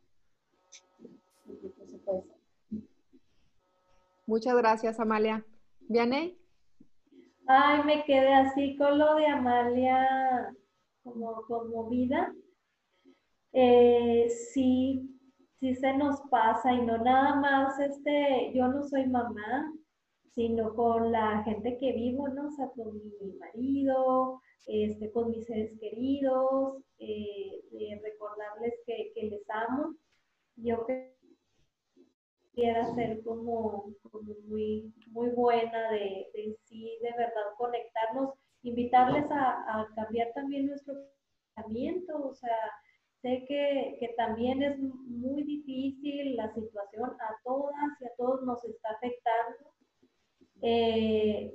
Muchas 4.27 4.57
gracias, 4.57 5.01
Amalia. 5.01 5.45
¿Vianey? 5.89 6.39
Ay, 7.47 7.83
me 7.85 8.05
quedé 8.05 8.35
así 8.35 8.77
con 8.77 8.99
lo 8.99 9.15
de 9.15 9.27
Amalia 9.27 10.55
como 11.13 11.43
conmovida. 11.43 12.35
Eh, 13.53 14.29
sí, 14.53 15.19
sí 15.59 15.75
se 15.75 15.97
nos 15.97 16.21
pasa 16.31 16.73
y 16.73 16.83
no 16.83 16.99
nada 16.99 17.37
más, 17.37 17.79
este, 17.81 18.53
yo 18.55 18.69
no 18.69 18.83
soy 18.85 19.07
mamá, 19.07 19.73
sino 20.35 20.75
con 20.75 21.11
la 21.11 21.43
gente 21.43 21.79
que 21.79 21.93
vivo, 21.93 22.29
¿no? 22.29 22.49
O 22.49 22.51
sea, 22.51 22.71
con 22.77 22.95
mi 23.21 23.33
marido, 23.39 24.41
este, 24.67 25.11
con 25.11 25.31
mis 25.31 25.47
seres 25.47 25.77
queridos, 25.81 26.83
eh, 26.99 28.01
recordarles 28.03 28.75
que, 28.87 29.13
que, 29.15 29.23
les 29.31 29.51
amo. 29.51 29.95
Yo 30.57 30.87
quisiera 32.53 32.95
ser 32.95 33.23
como, 33.25 33.93
como 34.03 34.35
muy, 34.47 34.93
muy 35.11 35.31
buena 35.31 35.91
de, 35.91 36.29
de, 36.35 36.57
sí, 36.65 36.99
de 37.03 37.13
verdad 37.17 37.55
conectarnos, 37.57 38.35
invitarles 38.63 39.27
a, 39.31 39.87
cambiar 39.95 40.29
también 40.35 40.67
nuestro 40.67 40.95
pensamiento, 41.55 42.29
o 42.29 42.35
sea, 42.35 42.57
sé 43.23 43.45
que, 43.49 43.97
que, 44.01 44.15
también 44.17 44.63
es 44.63 44.79
muy 44.79 45.43
difícil 45.43 46.37
la 46.37 46.53
situación, 46.55 47.11
a 47.11 47.37
todas 47.45 48.01
y 48.01 48.05
a 48.05 48.11
todos 48.17 48.43
nos 48.43 48.65
está 48.65 48.91
afectando, 48.91 49.75
eh, 50.63 51.53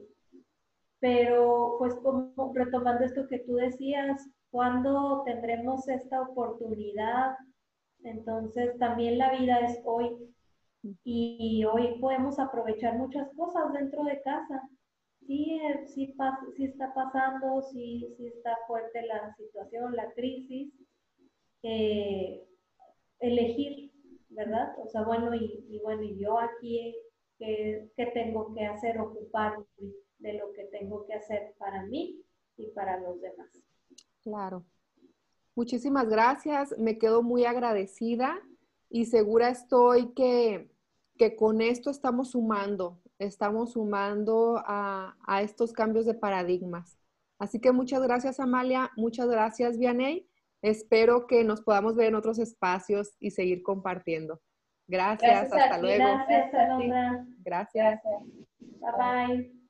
pero 1.00 1.76
pues 1.80 1.96
como 1.96 2.54
retomando 2.54 3.04
esto 3.04 3.28
que 3.28 3.40
tú 3.40 3.56
decías, 3.56 4.26
¿cuándo 4.52 5.24
tendremos 5.26 5.88
esta 5.90 6.22
oportunidad? 6.22 7.36
Entonces 8.04 8.78
también 8.80 9.18
la 9.18 9.38
vida 9.38 9.60
es 9.60 9.82
hoy 9.84 10.34
y 11.04 11.64
hoy 11.66 12.00
podemos 12.00 12.40
aprovechar 12.40 12.98
muchas 12.98 13.30
cosas 13.36 13.72
dentro 13.74 14.04
de 14.04 14.22
casa. 14.22 14.70
Sí, 15.26 15.60
eh, 15.62 15.86
sí, 15.88 16.14
sí 16.56 16.66
está 16.66 16.94
pasando, 16.94 17.62
sí, 17.72 18.14
sí 18.18 18.28
está 18.28 18.58
fuerte 18.68 19.06
la 19.06 19.34
situación, 19.36 19.96
la 19.96 20.12
crisis. 20.12 20.74
Elegir, 23.20 23.92
¿verdad? 24.30 24.76
O 24.78 24.88
sea, 24.90 25.04
bueno, 25.04 25.34
y, 25.34 25.80
bueno, 25.82 26.04
y 26.04 26.20
yo 26.20 26.38
aquí, 26.38 26.94
¿qué, 27.38 27.90
¿qué, 27.96 28.08
tengo 28.08 28.54
que 28.54 28.66
hacer? 28.66 29.00
Ocuparme 29.00 29.66
de 30.20 30.34
lo 30.34 30.52
que 30.52 30.66
tengo 30.66 31.06
que 31.06 31.14
hacer 31.14 31.56
para 31.58 31.84
mí 31.86 32.22
y 32.58 32.68
para 32.72 33.00
los 33.00 33.22
demás. 33.22 33.50
Claro. 34.22 34.66
Muchísimas 35.56 36.10
gracias. 36.10 36.78
Me 36.78 36.98
quedo 36.98 37.24
muy 37.24 37.46
agradecida 37.46 38.42
y 38.90 39.06
segura 39.06 39.50
estoy 39.50 40.14
que 40.14 40.74
que 41.18 41.36
con 41.36 41.62
esto 41.62 41.90
estamos 41.90 42.32
sumando, 42.32 43.00
estamos 43.20 43.74
sumando 43.74 44.62
a, 44.66 45.16
estos 45.42 45.74
cambios 45.74 46.06
de 46.06 46.14
paradigmas. 46.14 46.98
Así 47.40 47.60
que 47.60 47.72
muchas 47.72 48.02
gracias, 48.02 48.40
Amalia. 48.40 48.92
Muchas 48.96 49.28
gracias, 49.28 49.78
Vianey. 49.78 50.28
Espero 50.62 51.28
que 51.28 51.44
nos 51.44 51.62
podamos 51.62 51.96
ver 51.96 52.08
en 52.08 52.16
otros 52.16 52.40
espacios 52.40 53.16
y 53.20 53.32
seguir 53.32 53.64
compartiendo. 53.64 54.42
Gracias, 54.88 55.52
hasta 55.52 55.78
luego. 55.78 56.04
Gracias, 56.04 56.52
Gracias. 56.52 57.28
Gracias. 57.44 58.02
Bye 58.60 58.92
bye. 58.98 59.64